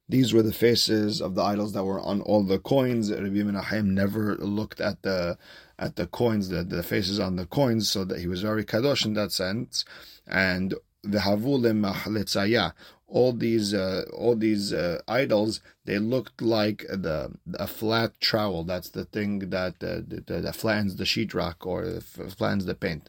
these 0.09 0.35
were 0.35 0.43
the 0.43 0.53
faces 0.53 1.21
of 1.23 1.35
the 1.35 1.43
idols 1.43 1.73
that 1.73 1.85
were 1.85 2.01
on 2.01 2.21
all 2.21 2.43
the 2.43 2.59
coins. 2.59 3.11
Rabbi 3.11 3.43
Menachem 3.43 3.87
never 3.87 4.37
looked 4.37 4.81
at 4.81 5.03
the 5.03 5.39
at 5.79 5.97
the 5.97 6.07
coins, 6.07 6.51
the, 6.51 6.63
the 6.63 6.83
faces 6.83 7.19
on 7.19 7.37
the 7.37 7.47
coins, 7.47 7.91
so 7.91 8.05
that 8.05 8.21
he 8.21 8.29
was 8.29 8.43
very 8.43 8.65
kadosh 8.65 9.05
in 9.05 9.15
that 9.15 9.33
sense. 9.33 9.85
And 10.27 10.75
the 11.03 11.19
havulim 11.19 11.81
mahletzaya, 11.81 12.73
all 13.15 13.33
these 13.33 13.73
uh, 13.73 14.05
all 14.13 14.35
these 14.35 14.73
uh, 14.73 15.01
idols 15.07 15.61
they 15.85 15.99
looked 15.99 16.43
like 16.43 16.85
the 16.89 17.31
a 17.55 17.67
flat 17.67 18.19
trowel 18.21 18.65
that's 18.65 18.91
the 18.91 19.05
thing 19.05 19.51
that 19.51 19.75
uh, 19.83 20.01
that, 20.09 20.27
that 20.27 20.57
flattens 20.57 20.97
the 20.97 21.05
sheetrock 21.05 21.65
or 21.65 22.01
flattens 22.01 22.65
the 22.65 22.75
paint 22.75 23.09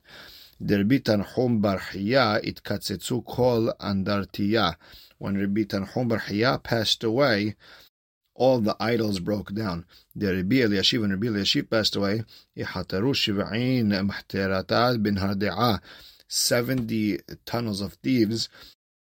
derbitan 0.61 1.21
hum 1.25 1.61
barhiya 1.61 2.43
it 2.43 2.61
katsetsu 2.63 3.25
kol 3.25 3.73
andartiya 3.79 4.75
when 5.17 5.37
Rabbi 5.37 5.63
Tanchum 5.63 6.07
Bar 6.07 6.19
Hiya 6.19 6.59
passed 6.63 7.03
away, 7.03 7.55
all 8.35 8.59
the 8.59 8.75
idols 8.79 9.19
broke 9.19 9.53
down. 9.53 9.85
The 10.15 10.35
Rabbi 10.35 10.57
Eliashiv 10.57 11.03
and 11.03 11.13
Rabbi 11.13 11.27
Eliashiv 11.27 11.69
passed 11.69 11.95
away. 11.95 12.23
bin 15.01 15.17
70 16.27 17.19
tunnels 17.45 17.81
of 17.81 17.93
thieves 17.93 18.49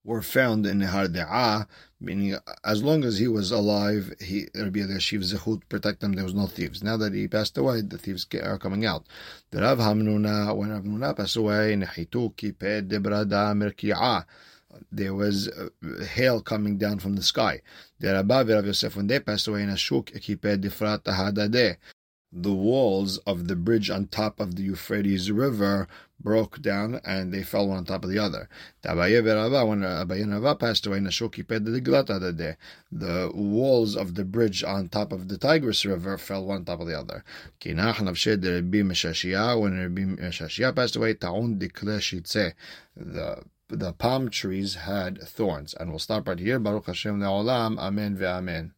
were 0.04 0.22
found 0.22 0.64
in 0.64 0.80
Harde'ah, 0.80 1.66
meaning 2.00 2.36
as 2.64 2.82
long 2.82 3.04
as 3.04 3.18
he 3.18 3.28
was 3.28 3.50
alive, 3.50 4.14
he 4.20 4.46
Rabbi 4.54 4.80
Eliashiv 4.80 5.22
Zehut 5.22 5.62
protect 5.68 6.00
them, 6.00 6.14
there 6.14 6.24
was 6.24 6.34
no 6.34 6.46
thieves. 6.46 6.82
Now 6.82 6.96
that 6.96 7.12
he 7.12 7.28
passed 7.28 7.58
away, 7.58 7.82
the 7.82 7.98
thieves 7.98 8.26
are 8.42 8.58
coming 8.58 8.86
out. 8.86 9.04
The 9.50 9.60
Rav 9.60 9.78
Hamnuna, 9.78 10.56
when 10.56 10.70
Rav 10.70 10.84
Hamnuna 10.84 11.14
passed 11.14 11.36
away, 11.36 11.76
debrada 11.76 13.54
there 14.90 15.14
was 15.14 15.48
uh, 15.48 15.68
hail 16.04 16.40
coming 16.40 16.78
down 16.78 16.98
from 16.98 17.16
the 17.16 17.22
sky. 17.22 17.60
The 18.00 18.12
Rabbi 18.12 18.42
Rav 18.42 18.66
Yosef, 18.66 18.96
when 18.96 19.06
they 19.06 19.20
passed 19.20 19.48
away 19.48 19.62
in 19.62 19.68
Ashuk, 19.68 20.10
the 22.30 22.52
walls 22.52 23.16
of 23.18 23.48
the 23.48 23.56
bridge 23.56 23.88
on 23.88 24.06
top 24.06 24.38
of 24.38 24.56
the 24.56 24.62
Euphrates 24.62 25.32
River 25.32 25.88
broke 26.20 26.60
down 26.60 27.00
and 27.04 27.32
they 27.32 27.42
fell 27.42 27.68
one 27.68 27.78
on 27.78 27.86
top 27.86 28.04
of 28.04 28.10
the 28.10 28.18
other. 28.18 28.50
When 28.82 28.96
Abaye 28.96 30.22
and 30.22 30.32
Rava 30.32 30.54
passed 30.56 30.86
away, 30.86 31.00
the 31.00 32.56
walls 33.34 33.96
of 33.96 34.14
the 34.14 34.24
bridge 34.24 34.62
on 34.62 34.88
top 34.88 35.12
of 35.12 35.28
the 35.28 35.38
Tigris 35.38 35.86
River 35.86 36.18
fell 36.18 36.44
one 36.44 36.58
on 36.58 36.64
top 36.64 36.80
of 36.80 36.86
the 36.86 36.98
other. 36.98 37.24
When 37.64 37.78
Rabbi 37.78 38.82
Mesharshia 38.82 40.74
passed 40.74 40.96
away, 40.96 41.14
the 41.14 41.30
the 43.68 43.92
palm 43.92 44.30
trees 44.30 44.74
had 44.74 45.20
thorns. 45.22 45.74
And 45.74 45.90
we'll 45.90 45.98
stop 45.98 46.28
right 46.28 46.38
here. 46.38 46.58
Baruch 46.58 46.86
Hashem 46.86 47.20
le'olam. 47.20 47.78
Amen 47.78 48.16
ve'amen. 48.16 48.72